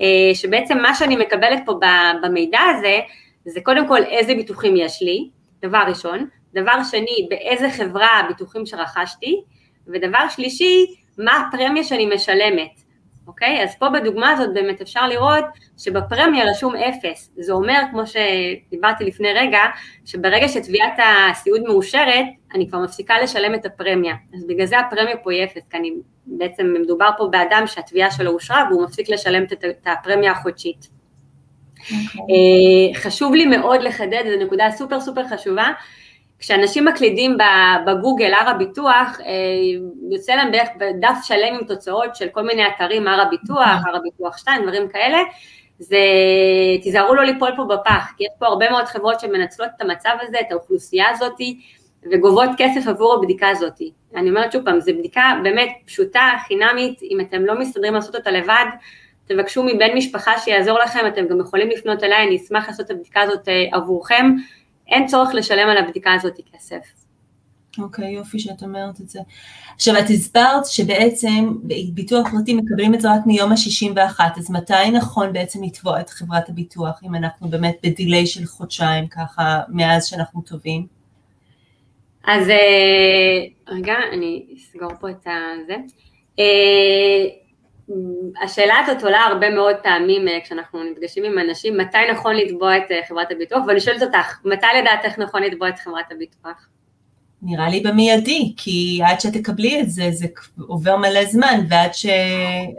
אה, 0.01 0.35
שבעצם 0.35 0.77
מה 0.77 0.95
שאני 0.95 1.15
מקבלת 1.15 1.59
פה 1.65 1.79
במידע 2.23 2.59
הזה, 2.61 2.99
זה 3.45 3.61
קודם 3.61 3.87
כל 3.87 4.03
איזה 4.03 4.35
ביטוחים 4.35 4.75
יש 4.77 5.01
לי, 5.01 5.29
דבר 5.61 5.83
ראשון, 5.87 6.27
דבר 6.53 6.83
שני, 6.83 7.27
באיזה 7.29 7.69
חברה 7.69 8.19
הביטוחים 8.19 8.65
שרכשתי, 8.65 9.41
ודבר 9.87 10.29
שלישי, 10.29 10.85
מה 11.17 11.31
הפרמיה 11.47 11.83
שאני 11.83 12.05
משלמת, 12.15 12.81
אוקיי? 13.29 13.63
אז 13.63 13.75
פה 13.75 13.89
בדוגמה 13.89 14.29
הזאת 14.31 14.53
באמת 14.53 14.81
אפשר 14.81 15.07
לראות 15.07 15.45
שבפרמיה 15.77 16.45
רשום 16.51 16.75
אפס, 16.75 17.31
זה 17.37 17.53
אומר, 17.53 17.81
כמו 17.91 18.01
שדיברתי 18.07 19.03
לפני 19.03 19.33
רגע, 19.33 19.59
שברגע 20.05 20.47
שתביעת 20.47 20.99
הסיעוד 21.31 21.61
מאושרת, 21.61 22.25
אני 22.53 22.69
כבר 22.69 22.79
מפסיקה 22.79 23.21
לשלם 23.21 23.55
את 23.55 23.65
הפרמיה, 23.65 24.15
אז 24.35 24.47
בגלל 24.47 24.65
זה 24.65 24.79
הפרמיה 24.79 25.17
פה 25.17 25.31
היא 25.31 25.43
אפס, 25.43 25.61
כי 25.69 25.77
אני 25.77 25.91
בעצם 26.25 26.73
מדובר 26.81 27.09
פה 27.17 27.27
באדם 27.31 27.63
שהתביעה 27.67 28.11
שלו 28.11 28.31
אושרה 28.31 28.63
והוא 28.69 28.83
מפסיק 28.83 29.09
לשלם 29.09 29.43
את 29.43 29.87
הפרמיה 29.87 30.31
החודשית. 30.31 30.89
Okay. 31.79 32.19
אוקיי. 32.19 32.35
אה, 32.95 32.99
חשוב 32.99 33.35
לי 33.35 33.45
מאוד 33.45 33.81
לחדד, 33.81 34.23
זו 34.29 34.45
נקודה 34.45 34.71
סופר 34.71 34.99
סופר 34.99 35.27
חשובה, 35.27 35.67
כשאנשים 36.39 36.85
מקלידים 36.85 37.37
בגוגל 37.85 38.33
הר 38.33 38.49
הביטוח, 38.49 39.19
אה, 39.25 39.33
יוצא 40.11 40.35
להם 40.35 40.51
בערך 40.51 40.69
דף 40.99 41.17
שלם 41.23 41.53
עם 41.53 41.63
תוצאות 41.63 42.15
של 42.15 42.27
כל 42.31 42.41
מיני 42.41 42.67
אתרים, 42.67 43.07
הר 43.07 43.21
הביטוח, 43.21 43.85
הר 43.85 43.95
הביטוח 43.95 44.37
2, 44.37 44.61
דברים 44.61 44.89
כאלה, 44.89 45.17
זה, 45.79 45.97
תיזהרו 46.81 47.15
לא 47.15 47.23
ליפול 47.23 47.51
פה 47.55 47.63
בפח, 47.63 48.11
כי 48.17 48.23
יש 48.23 48.29
פה 48.39 48.45
הרבה 48.45 48.69
מאוד 48.69 48.85
חברות 48.85 49.19
שמנצלות 49.19 49.69
את 49.75 49.81
המצב 49.81 50.09
הזה, 50.21 50.39
את 50.39 50.51
האוכלוסייה 50.51 51.09
הזאתי, 51.09 51.59
וגובות 52.11 52.49
כסף 52.57 52.87
עבור 52.87 53.13
הבדיקה 53.13 53.49
הזאתי. 53.49 53.91
אני 54.15 54.29
אומרת 54.29 54.51
שוב 54.51 54.65
פעם, 54.65 54.79
זו 54.79 54.91
בדיקה 54.99 55.39
באמת 55.43 55.69
פשוטה, 55.85 56.31
חינמית, 56.47 57.01
אם 57.03 57.19
אתם 57.21 57.45
לא 57.45 57.59
מסתדרים 57.59 57.93
לעשות 57.93 58.15
אותה 58.15 58.31
לבד, 58.31 58.65
תבקשו 59.27 59.63
מבן 59.63 59.95
משפחה 59.95 60.37
שיעזור 60.37 60.79
לכם, 60.79 61.07
אתם 61.07 61.27
גם 61.27 61.39
יכולים 61.39 61.69
לפנות 61.69 62.03
אליי, 62.03 62.27
אני 62.27 62.35
אשמח 62.35 62.67
לעשות 62.67 62.85
את 62.85 62.91
הבדיקה 62.91 63.21
הזאת 63.21 63.49
אה, 63.49 63.65
עבורכם. 63.71 64.25
אין 64.89 65.07
צורך 65.07 65.29
לשלם 65.33 65.69
על 65.69 65.77
הבדיקה 65.77 66.13
הזאת 66.13 66.39
כסף. 66.53 66.99
אוקיי, 67.77 68.05
okay, 68.05 68.17
יופי 68.17 68.39
שאת 68.39 68.63
אומרת 68.63 69.01
את 69.01 69.09
זה. 69.09 69.19
עכשיו, 69.75 69.99
את 69.99 70.09
הסברת 70.09 70.65
שבעצם 70.65 71.53
ביטוח 71.93 72.27
פרטי 72.31 72.53
מקבלים 72.53 72.93
את 72.93 73.01
זה 73.01 73.11
רק 73.11 73.25
מיום 73.25 73.51
ה-61, 73.51 74.19
אז 74.37 74.51
מתי 74.51 74.91
נכון 74.93 75.33
בעצם 75.33 75.63
לתבוע 75.63 76.01
את 76.01 76.09
חברת 76.09 76.49
הביטוח, 76.49 76.99
אם 77.03 77.15
אנחנו 77.15 77.49
באמת 77.49 77.77
בדיליי 77.83 78.27
של 78.27 78.45
חודשיים 78.45 79.07
ככה, 79.07 79.59
מאז 79.69 80.05
שאנחנו 80.05 80.41
טובים? 80.41 80.87
אז 82.27 82.49
אה, 82.49 83.45
רגע, 83.67 83.93
אני 84.13 84.45
אסגור 84.57 84.91
פה 84.99 85.09
את 85.09 85.27
זה. 85.67 85.75
אה, 87.89 88.43
השאלה 88.43 88.73
הזאת 88.79 89.03
עולה 89.03 89.19
הרבה 89.19 89.49
מאוד 89.49 89.75
פעמים 89.83 90.27
אה, 90.27 90.37
כשאנחנו 90.43 90.83
נפגשים 90.83 91.23
עם 91.23 91.39
אנשים, 91.39 91.77
מתי 91.77 91.97
נכון 92.11 92.35
לתבוע 92.35 92.77
את 92.77 92.91
אה, 92.91 92.99
חברת 93.07 93.31
הביטוח, 93.31 93.59
ואני 93.67 93.79
שואלת 93.79 94.01
אותך, 94.01 94.39
מתי 94.45 94.67
לדעתך 94.81 95.19
נכון 95.19 95.43
לתבוע 95.43 95.69
את 95.69 95.79
חברת 95.79 96.11
הביטוח? 96.11 96.67
נראה 97.41 97.69
לי 97.69 97.79
במיידי, 97.79 98.53
כי 98.57 98.99
עד 99.05 99.19
שתקבלי 99.19 99.81
את 99.81 99.89
זה, 99.89 100.03
זה 100.11 100.25
עובר 100.67 100.97
מלא 100.97 101.25
זמן, 101.25 101.59
ועד 101.69 101.93
ש... 101.93 102.05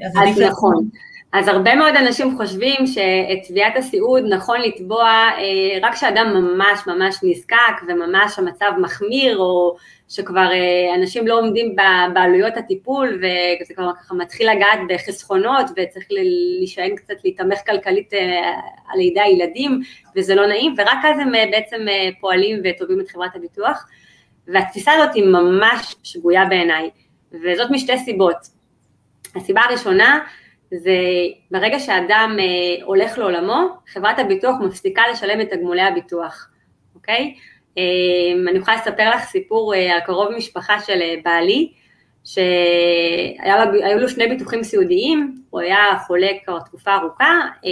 אז, 0.06 0.12
אז 0.28 0.38
נכון. 0.38 0.88
אז 1.32 1.48
הרבה 1.48 1.74
מאוד 1.74 1.96
אנשים 1.96 2.36
חושבים 2.36 2.86
שאת 2.86 3.48
תביעת 3.48 3.76
הסיעוד 3.76 4.24
נכון 4.28 4.60
לתבוע 4.60 5.04
אה, 5.08 5.78
רק 5.82 5.94
כשאדם 5.94 6.26
ממש 6.34 6.78
ממש 6.86 7.16
נזקק 7.22 7.82
וממש 7.88 8.38
המצב 8.38 8.70
מחמיר 8.80 9.38
או 9.38 9.76
שכבר 10.08 10.48
אה, 10.52 10.94
אנשים 10.94 11.26
לא 11.26 11.38
עומדים 11.38 11.76
בעלויות 12.14 12.56
הטיפול 12.56 13.18
וזה 13.18 13.74
כבר 13.74 13.90
ככה 14.02 14.14
מתחיל 14.14 14.50
לגעת 14.50 14.78
בחסכונות 14.88 15.66
וצריך 15.76 16.06
להישען 16.10 16.96
קצת, 16.96 17.14
להתמך 17.24 17.58
כלכלית 17.66 18.14
אה, 18.14 18.52
על 18.88 19.00
ידי 19.00 19.20
הילדים 19.20 19.80
וזה 20.16 20.34
לא 20.34 20.46
נעים 20.46 20.74
ורק 20.78 20.98
אז 21.04 21.18
הם 21.18 21.34
אה, 21.34 21.44
בעצם 21.50 21.88
אה, 21.88 22.08
פועלים 22.20 22.60
ותובעים 22.64 23.00
את 23.00 23.08
חברת 23.08 23.36
הביטוח 23.36 23.86
והתפיסה 24.46 24.92
הזאת 24.92 25.14
היא 25.14 25.24
ממש 25.24 25.94
שגויה 26.02 26.44
בעיניי 26.44 26.90
וזאת 27.32 27.70
משתי 27.70 27.98
סיבות. 27.98 28.60
הסיבה 29.36 29.60
הראשונה 29.60 30.18
זה 30.74 30.96
ברגע 31.50 31.78
שאדם 31.78 32.36
אה, 32.40 32.84
הולך 32.84 33.18
לעולמו, 33.18 33.68
חברת 33.92 34.18
הביטוח 34.18 34.56
מפסיקה 34.60 35.02
לשלם 35.12 35.40
את 35.40 35.50
תגמולי 35.50 35.82
הביטוח, 35.82 36.48
אוקיי? 36.94 37.34
אה, 37.78 37.82
אני 38.50 38.58
יכולה 38.58 38.76
לספר 38.76 39.10
לך 39.10 39.24
סיפור 39.24 39.74
אה, 39.74 39.94
על 39.94 40.00
קרוב 40.00 40.28
משפחה 40.36 40.80
של 40.80 41.02
אה, 41.02 41.14
בעלי, 41.24 41.72
שהיו 42.24 43.98
לו 43.98 44.08
שני 44.08 44.26
ביטוחים 44.26 44.64
סיעודיים, 44.64 45.34
הוא 45.50 45.60
היה 45.60 45.84
חולה 46.06 46.28
כבר 46.44 46.58
תקופה 46.60 46.94
ארוכה, 46.96 47.38
אה, 47.64 47.70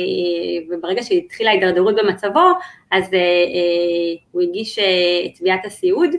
וברגע 0.71 1.03
שהתחילה 1.03 1.51
ההידרדרות 1.51 1.95
במצבו, 1.97 2.49
אז 2.91 3.15
אה, 3.15 3.19
אה, 3.19 4.21
הוא 4.33 4.43
הגיש 4.43 4.79
את 4.79 5.39
תביעת 5.39 5.65
הסיעוד, 5.65 6.11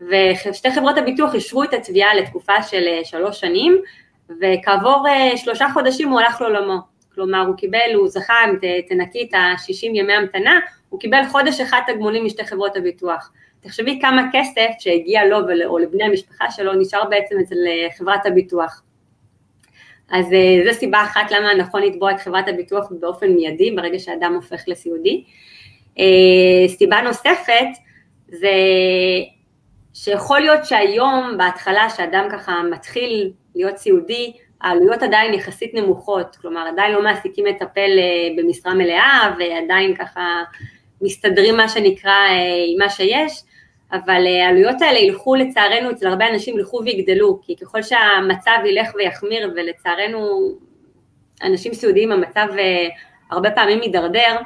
ושתי 0.00 0.70
חברות 0.70 0.98
הביטוח 0.98 1.34
אישרו 1.34 1.64
את 1.64 1.74
התביעה 1.74 2.14
לתקופה 2.14 2.62
של 2.62 2.86
שלוש 3.04 3.40
שנים, 3.40 3.82
וכעבור 4.30 5.06
uh, 5.08 5.36
שלושה 5.36 5.66
חודשים 5.72 6.08
הוא 6.08 6.20
הלך 6.20 6.40
לעולמו. 6.40 6.78
כלומר, 7.14 7.40
הוא 7.46 7.56
קיבל, 7.56 7.94
הוא 7.94 8.08
זכה, 8.08 8.34
אם 8.44 8.56
תנקי 8.88 9.26
את 9.28 9.34
ה-60 9.34 9.86
ימי 9.94 10.12
המתנה, 10.12 10.60
הוא 10.88 11.00
קיבל 11.00 11.22
חודש 11.28 11.60
אחד 11.60 11.80
תגמולים 11.86 12.24
משתי 12.24 12.44
חברות 12.44 12.76
הביטוח. 12.76 13.32
תחשבי 13.60 13.98
כמה 14.00 14.22
כסף 14.32 14.70
שהגיע 14.78 15.24
לו 15.24 15.38
או 15.64 15.78
לבני 15.78 16.04
המשפחה 16.04 16.50
שלו 16.50 16.74
נשאר 16.74 17.04
בעצם 17.04 17.36
אצל 17.40 17.56
אה, 17.66 17.88
חברת 17.98 18.26
הביטוח. 18.26 18.82
אז 20.10 20.26
uh, 20.26 20.68
זו 20.68 20.78
סיבה 20.78 21.02
אחת 21.02 21.30
למה 21.30 21.54
נכון 21.54 21.82
לתבוע 21.82 22.10
את 22.10 22.20
חברת 22.20 22.48
הביטוח 22.48 22.92
באופן 23.00 23.30
מיידי 23.30 23.70
ברגע 23.70 23.98
שאדם 23.98 24.34
הופך 24.34 24.64
לסיעודי. 24.66 25.24
סיבה 26.68 27.00
נוספת 27.00 27.66
זה 28.28 28.50
שיכול 29.98 30.40
להיות 30.40 30.64
שהיום 30.64 31.34
בהתחלה 31.38 31.90
שאדם 31.90 32.28
ככה 32.32 32.62
מתחיל 32.70 33.32
להיות 33.54 33.76
סיעודי, 33.76 34.32
העלויות 34.60 35.02
עדיין 35.02 35.34
יחסית 35.34 35.74
נמוכות, 35.74 36.36
כלומר 36.36 36.66
עדיין 36.72 36.92
לא 36.92 37.02
מעסיקים 37.02 37.44
מטפל 37.44 37.90
אה, 37.98 38.28
במשרה 38.36 38.74
מלאה 38.74 39.34
ועדיין 39.38 39.94
ככה 39.94 40.42
מסתדרים 41.02 41.56
מה 41.56 41.68
שנקרא 41.68 42.10
אה, 42.10 42.64
עם 42.66 42.78
מה 42.78 42.88
שיש, 42.88 43.42
אבל 43.92 44.26
אה, 44.26 44.46
העלויות 44.46 44.82
האלה 44.82 44.98
ילכו 44.98 45.34
לצערנו, 45.34 45.90
אצל 45.90 46.06
הרבה 46.06 46.28
אנשים 46.28 46.58
ילכו 46.58 46.80
ויגדלו, 46.84 47.40
כי 47.42 47.56
ככל 47.56 47.82
שהמצב 47.82 48.58
ילך 48.64 48.94
ויחמיר 48.94 49.52
ולצערנו 49.56 50.50
אנשים 51.42 51.74
סיעודיים 51.74 52.12
המצב 52.12 52.46
הרבה 53.30 53.50
פעמים 53.50 53.82
יידרדר, 53.82 54.36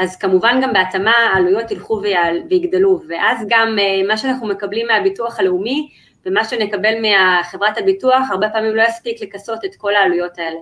אז 0.00 0.16
כמובן 0.16 0.60
גם 0.62 0.72
בהתאמה 0.72 1.10
העלויות 1.10 1.70
ילכו 1.70 2.02
ויגדלו, 2.48 3.00
ואז 3.08 3.46
גם 3.48 3.76
מה 4.08 4.16
שאנחנו 4.16 4.48
מקבלים 4.48 4.86
מהביטוח 4.86 5.40
הלאומי 5.40 5.88
ומה 6.26 6.44
שנקבל 6.44 6.94
מחברת 7.00 7.78
הביטוח 7.78 8.30
הרבה 8.30 8.48
פעמים 8.48 8.76
לא 8.76 8.82
יספיק 8.82 9.22
לכסות 9.22 9.64
את 9.64 9.74
כל 9.76 9.94
העלויות 9.94 10.38
האלה. 10.38 10.58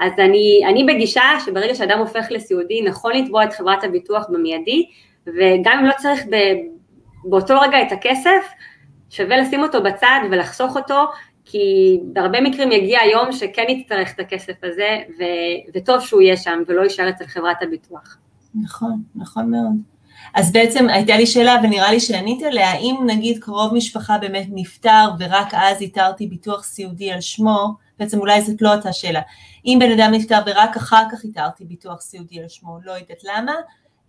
אז 0.00 0.12
אני, 0.18 0.62
אני 0.68 0.84
בגישה 0.84 1.22
שברגע 1.44 1.74
שאדם 1.74 1.98
הופך 1.98 2.26
לסיעודי 2.30 2.82
נכון 2.82 3.12
לתבוע 3.12 3.44
את 3.44 3.52
חברת 3.52 3.84
הביטוח 3.84 4.26
במיידי, 4.28 4.86
וגם 5.26 5.78
אם 5.78 5.84
לא 5.84 5.92
צריך 5.98 6.22
ב, 6.30 6.36
באותו 7.24 7.60
רגע 7.60 7.82
את 7.82 7.92
הכסף, 7.92 8.48
שווה 9.10 9.36
לשים 9.36 9.62
אותו 9.62 9.82
בצד 9.82 10.20
ולחסוך 10.30 10.76
אותו, 10.76 11.04
כי 11.44 11.98
בהרבה 12.02 12.40
מקרים 12.40 12.72
יגיע 12.72 13.00
היום 13.00 13.32
שכן 13.32 13.64
יצטרך 13.68 14.14
את 14.14 14.20
הכסף 14.20 14.64
הזה, 14.64 14.98
ו, 15.18 15.22
וטוב 15.74 16.00
שהוא 16.00 16.22
יהיה 16.22 16.36
שם 16.36 16.62
ולא 16.66 16.82
יישאר 16.82 17.08
אצל 17.08 17.26
חברת 17.26 17.62
הביטוח. 17.62 18.18
נכון, 18.54 19.02
נכון 19.14 19.50
מאוד. 19.50 19.92
אז 20.34 20.52
בעצם 20.52 20.88
הייתה 20.88 21.16
לי 21.16 21.26
שאלה 21.26 21.56
ונראה 21.62 21.90
לי 21.90 22.00
שענית 22.00 22.42
עליה, 22.42 22.70
האם 22.70 22.96
נגיד 23.06 23.38
קרוב 23.38 23.74
משפחה 23.74 24.18
באמת 24.18 24.46
נפטר 24.50 25.08
ורק 25.18 25.54
אז 25.54 25.80
איתרתי 25.80 26.26
ביטוח 26.26 26.64
סיעודי 26.64 27.12
על 27.12 27.20
שמו, 27.20 27.74
בעצם 27.98 28.18
אולי 28.18 28.42
זאת 28.42 28.62
לא 28.62 28.74
אותה 28.74 28.92
שאלה, 28.92 29.20
אם 29.66 29.78
בן 29.80 29.92
אדם 29.92 30.10
נפטר 30.14 30.38
ורק 30.46 30.76
אחר 30.76 31.02
כך 31.12 31.24
איתרתי 31.24 31.64
ביטוח 31.64 32.00
סיעודי 32.00 32.40
על 32.40 32.48
שמו, 32.48 32.78
לא 32.84 32.92
יודעת 32.92 33.24
למה, 33.24 33.52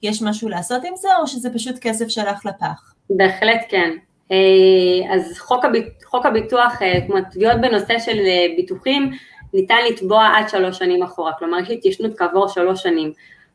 יש 0.03 0.21
משהו 0.21 0.49
לעשות 0.49 0.83
עם 0.83 0.93
זה 0.95 1.07
או 1.21 1.27
שזה 1.27 1.53
פשוט 1.53 1.75
כסף 1.81 2.07
שהלך 2.07 2.45
לפח? 2.45 2.93
בהחלט 3.09 3.61
כן. 3.69 3.89
אה, 4.31 5.15
אז 5.15 5.37
חוק, 5.39 5.65
הביט, 5.65 6.03
חוק 6.05 6.25
הביטוח, 6.25 6.81
אה, 6.81 7.01
כמו 7.07 7.15
תביעות 7.31 7.61
בנושא 7.61 7.99
של 7.99 8.17
אה, 8.19 8.45
ביטוחים, 8.55 9.11
ניתן 9.53 9.77
לתבוע 9.89 10.27
עד 10.35 10.49
שלוש 10.49 10.77
שנים 10.77 11.03
אחורה, 11.03 11.31
כלומר 11.39 11.59
יש 11.59 11.69
התיישנות 11.69 12.17
כעבור 12.17 12.47
שלוש 12.47 12.83
שנים. 12.83 13.13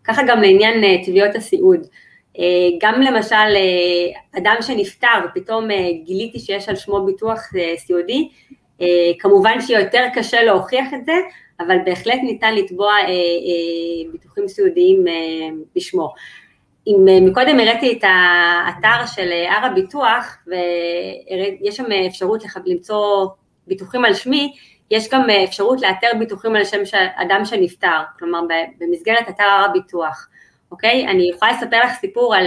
ככה 0.08 0.22
גם 0.22 0.42
לעניין 0.42 1.02
תביעות 1.04 1.34
הסיעוד. 1.34 1.86
אה, 2.38 2.68
גם 2.80 3.00
למשל 3.00 3.34
אה, 3.34 4.38
אדם 4.38 4.54
שנפטר 4.60 5.08
ופתאום 5.24 5.70
אה, 5.70 5.88
גיליתי 6.04 6.38
שיש 6.38 6.68
על 6.68 6.76
שמו 6.76 7.04
ביטוח 7.06 7.40
סיעודי, 7.76 8.28
כמובן 9.18 9.60
שיותר 9.60 10.04
קשה 10.14 10.42
להוכיח 10.42 10.94
את 10.94 11.04
זה, 11.04 11.12
אבל 11.60 11.76
בהחלט 11.84 12.18
ניתן 12.22 12.54
לתבוע 12.54 12.92
ביטוחים 14.12 14.48
סיעודיים 14.48 15.04
בשמו. 15.76 16.14
אם 16.86 17.26
מקודם 17.26 17.60
הראיתי 17.60 17.92
את 17.92 18.04
האתר 18.04 19.06
של 19.06 19.32
הר 19.48 19.66
הביטוח 19.66 20.38
ויש 20.46 21.76
שם 21.76 21.84
אפשרות 22.06 22.42
למצוא 22.66 23.26
ביטוחים 23.66 24.04
על 24.04 24.14
שמי, 24.14 24.52
יש 24.90 25.08
גם 25.12 25.30
אפשרות 25.44 25.82
לאתר 25.82 26.10
ביטוחים 26.18 26.56
על 26.56 26.64
שם 26.64 26.82
אדם 27.16 27.44
שנפטר, 27.44 28.00
כלומר 28.18 28.40
במסגרת 28.78 29.28
אתר 29.28 29.44
הר 29.44 29.64
הביטוח. 29.64 30.28
אוקיי? 30.70 31.06
אני 31.08 31.30
יכולה 31.34 31.52
לספר 31.52 31.80
לך 31.84 31.92
סיפור 31.92 32.34
על 32.34 32.46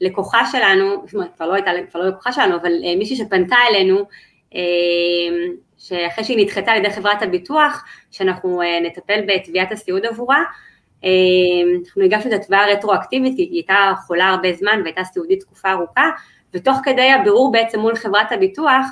לקוחה 0.00 0.46
שלנו, 0.52 1.02
זאת 1.06 1.14
אומרת, 1.14 1.34
כבר 1.36 1.48
לא 1.48 1.54
הייתה, 1.54 1.70
כבר 1.90 2.00
לא 2.00 2.08
לקוחה 2.08 2.32
שלנו, 2.32 2.56
אבל 2.56 2.72
מישהי 2.98 3.16
שפנתה 3.16 3.56
אלינו, 3.70 4.04
שאחרי 5.78 6.24
שהיא 6.24 6.38
נדחתה 6.38 6.72
על 6.72 6.78
ידי 6.78 6.90
חברת 6.90 7.22
הביטוח, 7.22 7.84
שאנחנו 8.10 8.60
נטפל 8.82 9.20
בתביעת 9.26 9.72
הסיעוד 9.72 10.06
עבורה, 10.06 10.42
אנחנו 11.78 12.02
הגשנו 12.04 12.34
את 12.34 12.40
התביעה 12.40 12.64
הרטרואקטיבית, 12.64 13.38
היא 13.38 13.48
הייתה 13.52 13.92
חולה 14.06 14.28
הרבה 14.28 14.52
זמן 14.52 14.80
והייתה 14.82 15.04
סיעודית 15.04 15.40
תקופה 15.40 15.72
ארוכה, 15.72 16.10
ותוך 16.54 16.76
כדי 16.84 17.10
הבירור 17.12 17.52
בעצם 17.52 17.80
מול 17.80 17.94
חברת 17.94 18.32
הביטוח, 18.32 18.86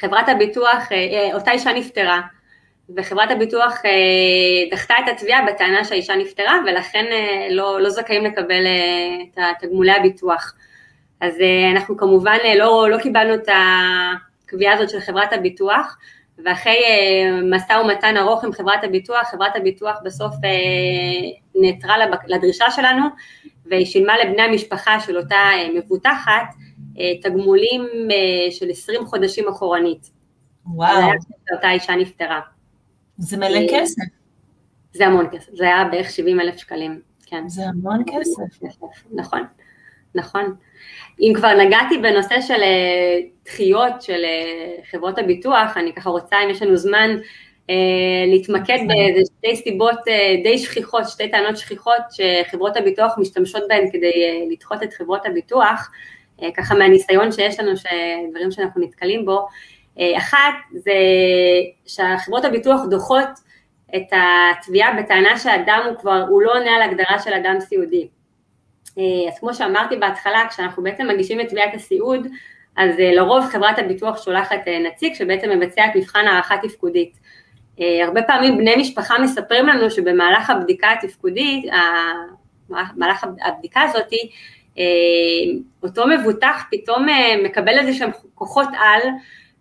חברת 0.00 0.28
הביטוח, 0.28 0.88
אותה 1.34 1.50
אישה 1.50 1.72
נפטרה, 1.72 2.20
וחברת 2.96 3.30
הביטוח 3.30 3.82
דחתה 4.70 4.94
את 5.04 5.08
התביעה 5.08 5.46
בטענה 5.46 5.84
שהאישה 5.84 6.16
נפטרה 6.16 6.58
ולכן 6.66 7.04
לא, 7.50 7.80
לא 7.80 7.90
זכאים 7.90 8.24
לקבל 8.24 8.66
את 9.22 9.38
תגמולי 9.60 9.92
הביטוח. 9.92 10.54
אז 11.20 11.34
אנחנו 11.72 11.96
כמובן 11.96 12.36
לא, 12.56 12.90
לא 12.90 12.98
קיבלנו 12.98 13.34
את 13.34 13.48
הקביעה 14.46 14.74
הזאת 14.74 14.90
של 14.90 15.00
חברת 15.00 15.32
הביטוח, 15.32 15.98
ואחרי 16.44 16.84
משא 17.50 17.72
ומתן 17.72 18.16
ארוך 18.16 18.44
עם 18.44 18.52
חברת 18.52 18.84
הביטוח, 18.84 19.30
חברת 19.30 19.56
הביטוח 19.56 19.96
בסוף 20.04 20.34
נעתרה 21.54 21.94
לדרישה 22.26 22.70
שלנו 22.70 23.06
והיא 23.66 23.86
שילמה 23.86 24.18
לבני 24.18 24.42
המשפחה 24.42 25.00
של 25.00 25.16
אותה 25.16 25.50
מבוטחת 25.74 26.54
תגמולים 27.22 27.88
של 28.50 28.70
20 28.70 29.06
חודשים 29.06 29.48
אחורנית. 29.48 30.10
וואו. 30.66 31.10
אותה 31.52 31.70
אישה 31.70 31.96
נפטרה. 31.96 32.40
זה 33.18 33.36
מלא 33.36 33.60
כסף. 33.70 34.02
זה 34.92 35.06
המון 35.06 35.26
כסף, 35.32 35.54
זה 35.54 35.64
היה 35.64 35.84
בערך 35.84 36.10
70 36.10 36.40
אלף 36.40 36.56
שקלים, 36.56 37.00
כן. 37.26 37.48
זה 37.48 37.62
המון 37.66 38.02
כסף. 38.06 38.42
נכון, 39.12 39.44
נכון. 40.14 40.54
אם 41.20 41.32
כבר 41.36 41.56
נגעתי 41.56 41.98
בנושא 41.98 42.40
של 42.40 42.62
דחיות 43.44 44.02
של 44.02 44.24
חברות 44.90 45.18
הביטוח, 45.18 45.76
אני 45.76 45.94
ככה 45.94 46.10
רוצה, 46.10 46.36
אם 46.44 46.50
יש 46.50 46.62
לנו 46.62 46.76
זמן, 46.76 47.10
להתמקד 48.26 48.78
באיזה 48.88 49.20
שתי 49.38 49.56
סיבות 49.56 49.98
די 50.42 50.58
שכיחות, 50.58 51.08
שתי 51.08 51.30
טענות 51.30 51.56
שכיחות 51.56 52.02
שחברות 52.10 52.76
הביטוח 52.76 53.18
משתמשות 53.18 53.62
בהן 53.68 53.90
כדי 53.92 54.48
לדחות 54.50 54.82
את 54.82 54.92
חברות 54.92 55.26
הביטוח, 55.26 55.90
ככה 56.56 56.74
מהניסיון 56.74 57.32
שיש 57.32 57.60
לנו, 57.60 57.70
דברים 58.30 58.50
שאנחנו 58.50 58.82
נתקלים 58.82 59.24
בו, 59.24 59.48
אחת 60.16 60.54
זה 60.72 60.92
שהחברות 61.86 62.44
הביטוח 62.44 62.80
דוחות 62.90 63.28
את 63.96 64.12
התביעה 64.12 64.94
בטענה 65.02 65.38
שהאדם 65.38 65.82
הוא 65.88 65.96
כבר, 65.96 66.24
הוא 66.28 66.42
לא 66.42 66.52
עונה 66.52 66.70
על 66.70 66.82
הגדרה 66.82 67.18
של 67.18 67.32
אדם 67.32 67.60
סיעודי. 67.60 68.08
אז 69.28 69.38
כמו 69.40 69.54
שאמרתי 69.54 69.96
בהתחלה, 69.96 70.42
כשאנחנו 70.48 70.82
בעצם 70.82 71.08
מגישים 71.08 71.40
את 71.40 71.48
תביעת 71.48 71.74
הסיעוד, 71.74 72.26
אז 72.76 72.94
לרוב 72.98 73.44
חברת 73.44 73.78
הביטוח 73.78 74.24
שולחת 74.24 74.60
נציג 74.84 75.14
שבעצם 75.14 75.50
מבצע 75.50 75.86
את 75.86 75.96
מבחן 75.96 76.26
הערכה 76.26 76.56
תפקודית. 76.62 77.18
הרבה 77.78 78.22
פעמים 78.22 78.58
בני 78.58 78.76
משפחה 78.76 79.18
מספרים 79.18 79.66
לנו 79.66 79.90
שבמהלך 79.90 80.50
הבדיקה 80.50 80.92
התפקודית, 80.92 81.64
במהלך 82.68 83.24
הבדיקה 83.42 83.82
הזאתי, 83.82 84.30
אותו 85.82 86.06
מבוטח 86.06 86.64
פתאום 86.70 87.06
מקבל 87.44 87.78
איזה 87.78 87.92
שהם 87.92 88.10
כוחות 88.34 88.68
על 88.78 89.00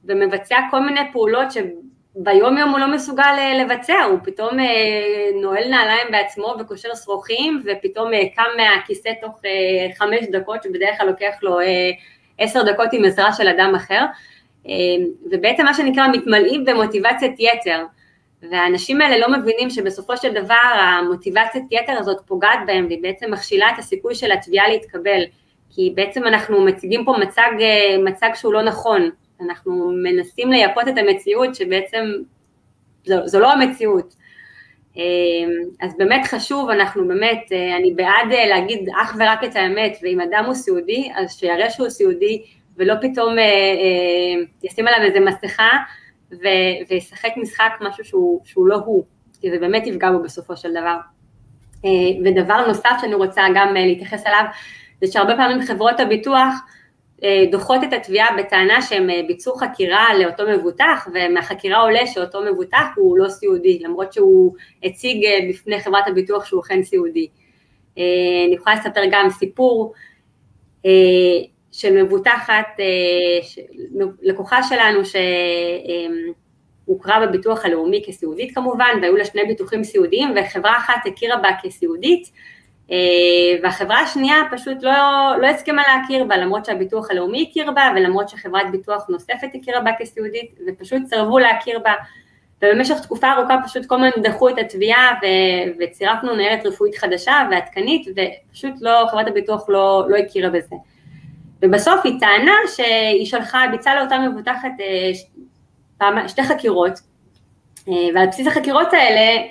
ומבצע 0.05 0.57
כל 0.71 0.79
מיני 0.79 0.99
פעולות 1.11 1.47
שביום 1.51 2.57
יום 2.57 2.69
הוא 2.69 2.79
לא 2.79 2.87
מסוגל 2.87 3.33
לבצע, 3.61 4.03
הוא 4.03 4.19
פתאום 4.23 4.57
נועל 5.41 5.69
נעליים 5.69 6.07
בעצמו 6.11 6.55
וקושר 6.59 6.95
שרוכים 6.95 7.63
ופתאום 7.65 8.11
קם 8.35 8.43
מהכיסא 8.57 9.09
תוך 9.21 9.41
חמש 9.97 10.25
דקות 10.31 10.63
שבדרך 10.63 10.97
כלל 10.97 11.07
לוקח 11.07 11.33
לו 11.41 11.57
עשר 12.37 12.63
דקות 12.63 12.87
עם 12.93 13.05
עזרה 13.05 13.33
של 13.33 13.47
אדם 13.47 13.73
אחר. 13.75 14.05
ובעצם 15.31 15.65
מה 15.65 15.73
שנקרא 15.73 16.07
מתמלאים 16.07 16.65
במוטיבציית 16.65 17.35
יתר 17.39 17.83
והאנשים 18.51 19.01
האלה 19.01 19.17
לא 19.17 19.39
מבינים 19.39 19.69
שבסופו 19.69 20.17
של 20.17 20.33
דבר 20.33 20.79
המוטיבציית 20.79 21.65
יתר 21.71 21.97
הזאת 21.97 22.21
פוגעת 22.25 22.59
בהם 22.67 22.85
והיא 22.85 23.01
בעצם 23.01 23.31
מכשילה 23.31 23.69
את 23.69 23.79
הסיכוי 23.79 24.15
של 24.15 24.31
התביעה 24.31 24.67
להתקבל. 24.67 25.21
כי 25.75 25.91
בעצם 25.95 26.27
אנחנו 26.27 26.65
מציגים 26.65 27.05
פה 27.05 27.15
מצג, 27.21 27.51
מצג 28.05 28.29
שהוא 28.35 28.53
לא 28.53 28.61
נכון. 28.61 29.09
אנחנו 29.41 29.91
מנסים 30.03 30.51
לייפות 30.51 30.87
את 30.87 30.97
המציאות 30.97 31.55
שבעצם 31.55 32.05
זו, 33.05 33.27
זו 33.27 33.39
לא 33.39 33.51
המציאות. 33.51 34.15
אז 35.81 35.97
באמת 35.97 36.27
חשוב, 36.27 36.69
אנחנו 36.69 37.07
באמת, 37.07 37.51
אני 37.77 37.93
בעד 37.95 38.27
להגיד 38.49 38.89
אך 39.01 39.15
ורק 39.19 39.43
את 39.43 39.55
האמת, 39.55 39.97
ואם 40.03 40.21
אדם 40.21 40.43
הוא 40.45 40.53
סיעודי, 40.53 41.11
אז 41.15 41.39
שיראה 41.39 41.69
שהוא 41.69 41.89
סיעודי, 41.89 42.43
ולא 42.77 42.93
פתאום 43.01 43.35
ישים 44.63 44.87
עליו 44.87 45.01
איזה 45.01 45.19
מסכה 45.19 45.69
וישחק 46.89 47.29
משחק 47.37 47.71
משהו 47.81 48.03
שהוא, 48.03 48.41
שהוא 48.45 48.67
לא 48.67 48.75
הוא, 48.75 49.03
כי 49.41 49.51
זה 49.51 49.59
באמת 49.59 49.87
יפגע 49.87 50.11
בו 50.11 50.23
בסופו 50.23 50.57
של 50.57 50.71
דבר. 50.71 50.97
ודבר 52.25 52.67
נוסף 52.67 52.97
שאני 53.01 53.13
רוצה 53.15 53.41
גם 53.55 53.73
להתייחס 53.73 54.27
אליו, 54.27 54.43
זה 55.01 55.11
שהרבה 55.11 55.35
פעמים 55.35 55.61
חברות 55.61 55.99
הביטוח, 55.99 56.53
דוחות 57.51 57.83
את 57.83 57.93
התביעה 57.93 58.27
בטענה 58.37 58.81
שהם 58.81 59.07
ביצעו 59.27 59.55
חקירה 59.55 60.17
לאותו 60.19 60.43
מבוטח 60.47 61.07
ומהחקירה 61.13 61.81
עולה 61.81 62.07
שאותו 62.07 62.41
מבוטח 62.51 62.85
הוא 62.95 63.17
לא 63.17 63.29
סיעודי 63.29 63.79
למרות 63.79 64.13
שהוא 64.13 64.53
הציג 64.83 65.25
בפני 65.49 65.79
חברת 65.79 66.07
הביטוח 66.07 66.45
שהוא 66.45 66.61
אכן 66.61 66.83
סיעודי. 66.83 67.27
אני 67.97 68.55
יכולה 68.55 68.75
לספר 68.75 69.01
גם 69.11 69.29
סיפור 69.29 69.93
של 71.71 72.03
מבוטחת, 72.03 72.67
לקוחה 74.21 74.63
שלנו 74.63 74.99
שהוכרה 76.85 77.27
בביטוח 77.27 77.65
הלאומי 77.65 78.03
כסיעודית 78.07 78.55
כמובן 78.55 78.89
והיו 79.01 79.15
לה 79.17 79.25
שני 79.25 79.45
ביטוחים 79.45 79.83
סיעודיים 79.83 80.33
וחברה 80.35 80.77
אחת 80.77 81.05
הכירה 81.05 81.37
בה 81.37 81.49
כסיעודית 81.63 82.31
והחברה 83.63 83.99
השנייה 83.99 84.35
פשוט 84.51 84.83
לא, 84.83 84.91
לא 85.41 85.47
הסכימה 85.47 85.83
להכיר 85.87 86.23
בה 86.23 86.37
למרות 86.37 86.65
שהביטוח 86.65 87.11
הלאומי 87.11 87.47
הכיר 87.49 87.71
בה 87.71 87.91
ולמרות 87.95 88.29
שחברת 88.29 88.71
ביטוח 88.71 89.05
נוספת 89.09 89.49
הכירה 89.53 89.81
בה 89.81 89.91
כסיעודית 89.99 90.59
ופשוט 90.67 91.01
סרבו 91.05 91.39
להכיר 91.39 91.79
בה. 91.79 91.93
ובמשך 92.61 92.99
תקופה 92.99 93.31
ארוכה 93.31 93.57
פשוט 93.65 93.85
כל 93.85 93.95
הזמן 93.95 94.09
דחו 94.23 94.49
את 94.49 94.57
התביעה 94.57 95.19
וצירפנו 95.79 96.35
ניירת 96.35 96.65
רפואית 96.65 96.95
חדשה 96.95 97.47
ועדכנית 97.51 98.07
ופשוט 98.07 98.73
לא, 98.81 99.05
חברת 99.11 99.27
הביטוח 99.27 99.69
לא, 99.69 100.05
לא 100.09 100.17
הכירה 100.17 100.49
בזה 100.49 100.75
ובסוף 101.61 101.99
היא 102.03 102.19
טענה 102.19 102.55
שהיא 102.75 103.25
שלחה, 103.25 103.65
ביצעה 103.71 103.95
לאותה 103.95 104.19
מבוטחת 104.19 104.71
שתי 106.27 106.43
חקירות 106.43 106.99
ועל 107.87 108.27
בסיס 108.27 108.47
החקירות 108.47 108.93
האלה 108.93 109.41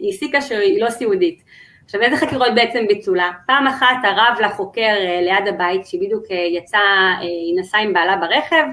היא 0.00 0.10
הסיקה 0.14 0.40
שהיא 0.40 0.82
לא 0.82 0.90
סיעודית 0.90 1.42
עכשיו 1.84 2.02
איזה 2.02 2.16
חקירות 2.16 2.48
בעצם 2.54 2.84
ביצעו 2.88 3.14
לה? 3.14 3.30
פעם 3.46 3.66
אחת 3.66 3.96
הרב 4.02 4.40
לחוקר 4.40 4.94
ליד 5.22 5.48
הבית 5.48 5.86
שבדיוק 5.86 6.24
יצא, 6.30 6.78
היא 7.20 7.60
נסעה 7.60 7.80
עם 7.80 7.92
בעלה 7.92 8.16
ברכב 8.16 8.64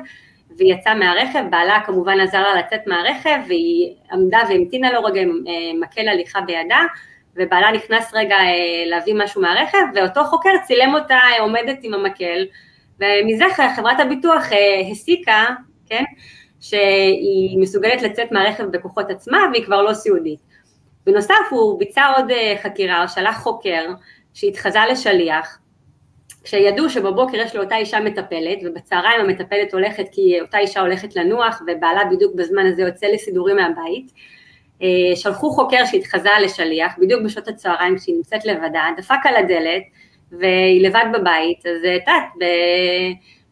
והיא 0.58 0.74
יצאה 0.74 0.96
מהרכב, 0.96 1.44
בעלה 1.50 1.80
כמובן 1.86 2.20
עזר 2.20 2.42
לה 2.42 2.56
לצאת 2.60 2.88
מהרכב 2.88 3.40
והיא 3.48 3.94
עמדה 4.12 4.40
והמתינה 4.50 4.92
לו 4.92 5.04
רגע 5.04 5.22
עם 5.22 5.44
מקל 5.80 6.08
הליכה 6.08 6.42
בידה 6.42 6.82
ובעלה 7.36 7.72
נכנס 7.72 8.12
רגע 8.14 8.36
להביא 8.86 9.14
משהו 9.18 9.42
מהרכב 9.42 9.78
ואותו 9.96 10.24
חוקר 10.24 10.50
צילם 10.68 10.96
אותה 10.96 11.20
עומדת 11.40 11.80
עם 11.84 11.94
המקל. 11.94 12.46
ומזה 13.00 13.46
חברת 13.76 14.00
הביטוח 14.00 14.44
הסיקה, 14.92 15.46
כן, 15.86 16.04
שהיא 16.62 17.60
מסוגלת 17.60 18.02
לצאת 18.02 18.32
מהרכב 18.32 18.64
בכוחות 18.64 19.10
עצמה 19.10 19.40
והיא 19.52 19.66
כבר 19.66 19.82
לא 19.82 19.94
סיעודית. 19.94 20.40
בנוסף 21.06 21.46
הוא 21.50 21.80
ביצע 21.80 22.14
עוד 22.18 22.32
חקירה, 22.64 23.08
שלח 23.08 23.38
חוקר 23.38 23.86
שהתחזה 24.34 24.80
לשליח, 24.92 25.60
כשידעו 26.44 26.90
שבבוקר 26.90 27.38
יש 27.38 27.56
לאותה 27.56 27.76
אישה 27.76 28.00
מטפלת 28.00 28.58
ובצהריים 28.66 29.22
המטפלת 29.22 29.74
הולכת 29.74 30.06
כי 30.12 30.42
אותה 30.42 30.58
אישה 30.58 30.82
הולכת 30.82 31.16
לנוח 31.16 31.62
ובעלה 31.68 32.06
בדיוק 32.12 32.36
בזמן 32.36 32.66
הזה 32.66 32.82
יוצא 32.82 33.08
לסידורים 33.08 33.56
מהבית, 33.56 34.12
שלחו 35.16 35.50
חוקר 35.52 35.86
שהתחזה 35.86 36.30
לשליח 36.42 36.94
בדיוק 36.98 37.22
בשעות 37.22 37.48
הצהריים 37.48 37.98
כשהיא 37.98 38.16
נמצאת 38.16 38.46
לבדה, 38.46 38.84
דפק 38.98 39.20
על 39.24 39.36
הדלת 39.36 39.84
והיא 40.32 40.88
לבד 40.88 41.06
בבית, 41.14 41.66
אז 41.66 41.78
את 41.96 42.02
יודעת, 42.08 42.24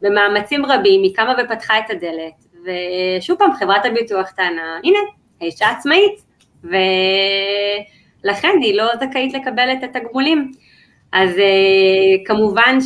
במאמצים 0.01 0.65
רבים 0.65 1.03
היא 1.03 1.15
קמה 1.15 1.35
ופתחה 1.43 1.79
את 1.79 1.89
הדלת 1.89 2.63
ושוב 2.63 3.37
פעם 3.37 3.53
חברת 3.53 3.85
הביטוח 3.85 4.31
טענה, 4.31 4.79
הנה, 4.83 4.99
האישה 5.41 5.69
עצמאית, 5.69 6.21
ולכן 6.63 8.53
היא 8.61 8.77
לא 8.77 8.85
זכאית 8.95 9.33
לקבל 9.33 9.69
את 9.71 9.83
התגמולים. 9.83 10.51
אז 11.13 11.29
כמובן 12.25 12.77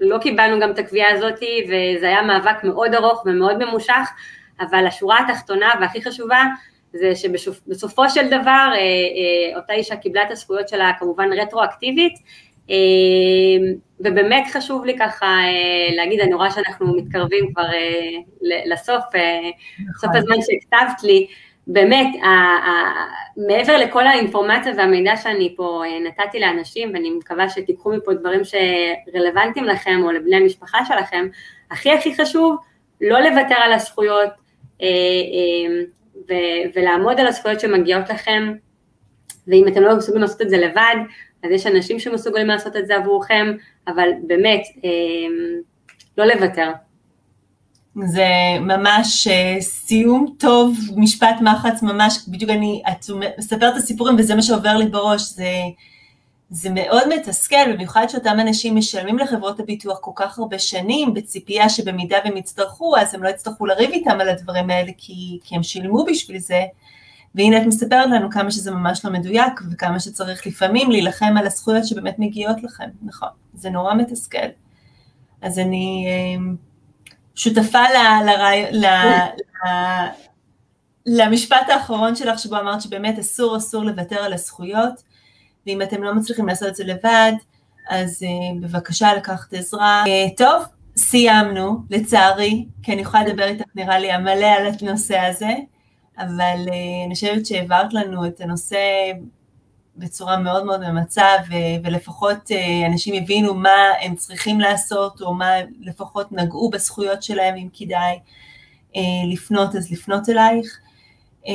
שלא 0.00 0.18
קיבלנו 0.18 0.60
גם 0.60 0.70
את 0.70 0.78
הקביעה 0.78 1.12
הזאת 1.12 1.38
וזה 1.68 2.06
היה 2.06 2.22
מאבק 2.22 2.64
מאוד 2.64 2.94
ארוך 2.94 3.22
ומאוד 3.26 3.64
ממושך, 3.64 4.10
אבל 4.60 4.86
השורה 4.86 5.18
התחתונה 5.20 5.70
והכי 5.80 6.02
חשובה 6.02 6.42
זה 6.92 7.14
שבסופו 7.14 8.08
של 8.08 8.28
דבר 8.28 8.72
אותה 9.56 9.72
אישה 9.72 9.96
קיבלה 9.96 10.22
את 10.22 10.30
הזכויות 10.30 10.68
שלה 10.68 10.92
כמובן 10.98 11.32
רטרואקטיבית, 11.32 12.12
ובאמת 14.00 14.44
חשוב 14.52 14.84
לי 14.84 14.98
ככה 14.98 15.36
להגיד, 15.96 16.20
אני 16.20 16.34
רואה 16.34 16.50
שאנחנו 16.50 16.96
מתקרבים 16.96 17.52
כבר 17.52 17.66
לסוף, 18.42 19.04
סוף 20.00 20.04
נכון. 20.04 20.16
הזמן 20.16 20.36
שהכתבת 20.40 21.02
לי, 21.02 21.26
באמת, 21.66 22.06
מעבר 23.36 23.76
לכל 23.76 24.06
האינפורמציה 24.06 24.72
והמידע 24.76 25.16
שאני 25.16 25.54
פה 25.56 25.82
אה, 25.86 25.98
נתתי 26.00 26.40
לאנשים, 26.40 26.90
ואני 26.94 27.10
מקווה 27.10 27.48
שתיקחו 27.48 27.92
מפה 27.92 28.14
דברים 28.14 28.40
שרלוונטיים 28.44 29.64
לכם 29.64 30.00
או 30.02 30.12
לבני 30.12 30.36
המשפחה 30.36 30.78
שלכם, 30.84 31.28
הכי 31.70 31.92
הכי 31.92 32.14
חשוב, 32.16 32.56
לא 33.00 33.20
לוותר 33.20 33.54
על 33.54 33.72
הזכויות 33.72 34.30
אה, 34.82 34.86
אה, 36.30 36.70
ולעמוד 36.74 37.20
על 37.20 37.26
הזכויות 37.26 37.60
שמגיעות 37.60 38.10
לכם, 38.10 38.52
ואם 39.48 39.68
אתם 39.68 39.82
לא 39.82 39.96
מסוגלים 39.96 40.22
לעשות 40.22 40.42
את 40.42 40.50
זה 40.50 40.56
לבד, 40.56 40.96
אז 41.44 41.50
יש 41.50 41.66
אנשים 41.66 41.98
שמסוגלים 41.98 42.46
לעשות 42.46 42.76
את 42.76 42.86
זה 42.86 42.96
עבורכם, 42.96 43.52
אבל 43.88 44.08
באמת, 44.26 44.62
לא 46.18 46.24
לוותר. 46.24 46.70
זה 48.04 48.28
ממש 48.60 49.28
סיום 49.60 50.34
טוב, 50.38 50.78
משפט 50.96 51.40
מחץ 51.40 51.82
ממש, 51.82 52.18
בדיוק 52.28 52.50
אני, 52.50 52.82
את 52.92 53.04
מספרת 53.38 53.72
את 53.72 53.76
הסיפורים 53.76 54.16
וזה 54.18 54.34
מה 54.34 54.42
שעובר 54.42 54.76
לי 54.76 54.86
בראש, 54.86 55.22
זה, 55.22 55.48
זה 56.50 56.70
מאוד 56.70 57.08
מתסכל, 57.08 57.72
במיוחד 57.72 58.06
שאותם 58.08 58.36
אנשים 58.40 58.76
משלמים 58.76 59.18
לחברות 59.18 59.60
הביטוח 59.60 59.98
כל 60.00 60.10
כך 60.14 60.38
הרבה 60.38 60.58
שנים, 60.58 61.14
בציפייה 61.14 61.68
שבמידה 61.68 62.16
והם 62.24 62.36
יצטרכו, 62.36 62.96
אז 62.96 63.14
הם 63.14 63.22
לא 63.22 63.28
יצטרכו 63.28 63.66
לריב 63.66 63.90
איתם 63.90 64.20
על 64.20 64.28
הדברים 64.28 64.70
האלה, 64.70 64.92
כי, 64.98 65.38
כי 65.44 65.56
הם 65.56 65.62
שילמו 65.62 66.04
בשביל 66.04 66.38
זה. 66.38 66.64
והנה 67.34 67.62
את 67.62 67.66
מספרת 67.66 68.10
לנו 68.10 68.30
כמה 68.30 68.50
שזה 68.50 68.70
ממש 68.70 69.04
לא 69.04 69.12
מדויק, 69.12 69.60
וכמה 69.72 70.00
שצריך 70.00 70.46
לפעמים 70.46 70.90
להילחם 70.90 71.34
על 71.38 71.46
הזכויות 71.46 71.86
שבאמת 71.86 72.18
מגיעות 72.18 72.62
לכם, 72.62 72.88
נכון, 73.02 73.28
זה 73.54 73.70
נורא 73.70 73.94
מתסכל. 73.94 74.48
אז 75.42 75.58
אני... 75.58 76.06
Uh, 76.38 76.70
שותפה 77.34 77.82
ל, 77.82 78.24
לרעי, 78.26 78.72
ל, 78.72 78.86
ל, 78.86 79.68
למשפט 81.06 81.68
האחרון 81.68 82.16
שלך, 82.16 82.38
שבו 82.38 82.56
אמרת 82.56 82.82
שבאמת 82.82 83.18
אסור 83.18 83.56
אסור 83.56 83.84
לוותר 83.84 84.16
על 84.16 84.32
הזכויות, 84.32 85.02
ואם 85.66 85.82
אתם 85.82 86.02
לא 86.02 86.14
מצליחים 86.14 86.46
לעשות 86.46 86.68
את 86.68 86.76
זה 86.76 86.84
לבד, 86.84 87.32
אז 87.90 88.22
uh, 88.22 88.62
בבקשה 88.62 89.14
לקחת 89.14 89.54
עזרה. 89.54 90.04
Uh, 90.06 90.36
טוב, 90.36 90.62
סיימנו, 90.96 91.82
לצערי, 91.90 92.64
כי 92.82 92.92
אני 92.92 93.00
יכולה 93.02 93.24
לדבר 93.24 93.44
איתך 93.44 93.64
נראה 93.74 93.98
לי 93.98 94.12
המלא 94.12 94.46
על 94.46 94.66
הנושא 94.80 95.18
הזה, 95.18 95.54
אבל 96.18 96.56
uh, 96.66 97.06
אני 97.06 97.14
חושבת 97.14 97.46
שהעברת 97.46 97.94
לנו 97.94 98.26
את 98.26 98.40
הנושא 98.40 98.78
בצורה 99.96 100.38
מאוד 100.38 100.64
מאוד 100.64 100.90
ממצה, 100.90 101.26
ו- 101.50 101.84
ולפחות 101.84 102.50
אנשים 102.86 103.22
הבינו 103.22 103.54
מה 103.54 103.78
הם 104.00 104.14
צריכים 104.14 104.60
לעשות, 104.60 105.22
או 105.22 105.34
מה 105.34 105.50
לפחות 105.80 106.32
נגעו 106.32 106.70
בזכויות 106.70 107.22
שלהם, 107.22 107.56
אם 107.56 107.68
כדאי 107.72 108.18
אה, 108.96 109.02
לפנות, 109.32 109.76
אז 109.76 109.92
לפנות 109.92 110.28
אלייך. 110.28 110.78
אה, 111.46 111.52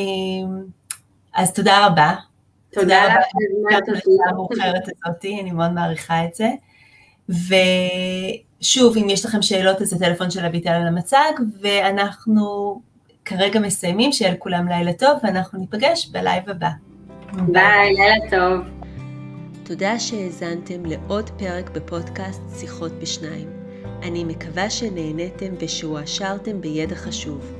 אז 1.33 1.53
תודה 1.53 1.85
רבה. 1.85 2.15
תודה 2.81 3.05
רבה 3.05 3.21
שהזמנת 3.21 3.89
אותי. 3.89 4.17
המאוחרת 4.29 4.83
הזאת, 4.83 5.25
אני 5.25 5.51
מאוד 5.51 5.71
מעריכה 5.71 6.25
את 6.25 6.35
זה. 6.35 6.49
ושוב, 7.29 8.97
אם 8.97 9.09
יש 9.09 9.25
לכם 9.25 9.41
שאלות, 9.41 9.81
אז 9.81 9.93
הטלפון 9.93 10.31
של 10.31 10.45
אביטל 10.45 10.69
על 10.69 10.87
המצג, 10.87 11.31
ואנחנו 11.61 12.81
כרגע 13.25 13.59
מסיימים, 13.59 14.11
שיהיה 14.11 14.33
לכולם 14.33 14.67
לילה 14.67 14.93
טוב, 14.93 15.19
ואנחנו 15.23 15.59
ניפגש 15.59 16.09
בלייב 16.11 16.49
הבא. 16.49 16.69
ביי, 17.33 17.93
לילה 17.93 18.29
טוב. 18.29 18.67
תודה 19.63 19.99
שהאזנתם 19.99 20.85
לעוד 20.85 21.29
פרק 21.29 21.69
בפודקאסט 21.69 22.41
שיחות 22.59 22.91
בשניים. 22.91 23.49
אני 24.03 24.23
מקווה 24.23 24.69
שנהניתם 24.69 25.53
ושהועשרתם 25.59 26.61
בידע 26.61 26.95
חשוב. 26.95 27.53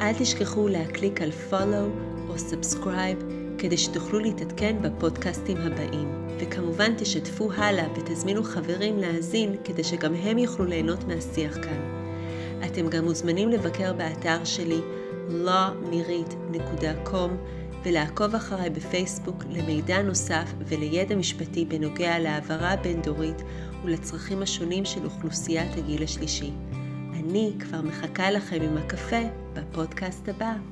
אל 0.00 0.12
תשכחו 0.18 0.68
להקליק 0.68 1.22
על 1.22 1.30
follow 1.50 1.88
או 2.28 2.34
subscribe 2.36 3.39
כדי 3.60 3.76
שתוכלו 3.76 4.18
להתעדכן 4.18 4.76
בפודקאסטים 4.82 5.56
הבאים. 5.56 6.28
וכמובן 6.40 6.94
תשתפו 6.98 7.52
הלאה 7.52 7.86
ותזמינו 7.96 8.42
חברים 8.42 8.98
להאזין 8.98 9.56
כדי 9.64 9.84
שגם 9.84 10.14
הם 10.14 10.38
יוכלו 10.38 10.64
ליהנות 10.64 11.04
מהשיח 11.04 11.54
כאן. 11.54 11.80
אתם 12.66 12.88
גם 12.88 13.04
מוזמנים 13.04 13.48
לבקר 13.48 13.92
באתר 13.92 14.44
שלי 14.44 14.80
lawmirit.com 15.28 17.30
ולעקוב 17.84 18.34
אחריי 18.34 18.70
בפייסבוק 18.70 19.44
למידע 19.50 20.02
נוסף 20.02 20.52
ולידע 20.66 21.14
משפטי 21.14 21.64
בנוגע 21.64 22.18
להעברה 22.18 22.76
בין-דורית 22.76 23.42
ולצרכים 23.84 24.42
השונים 24.42 24.84
של 24.84 25.04
אוכלוסיית 25.04 25.76
הגיל 25.76 26.02
השלישי. 26.02 26.50
אני 27.12 27.52
כבר 27.60 27.80
מחכה 27.80 28.30
לכם 28.30 28.62
עם 28.62 28.76
הקפה 28.76 29.22
בפודקאסט 29.52 30.28
הבא. 30.28 30.69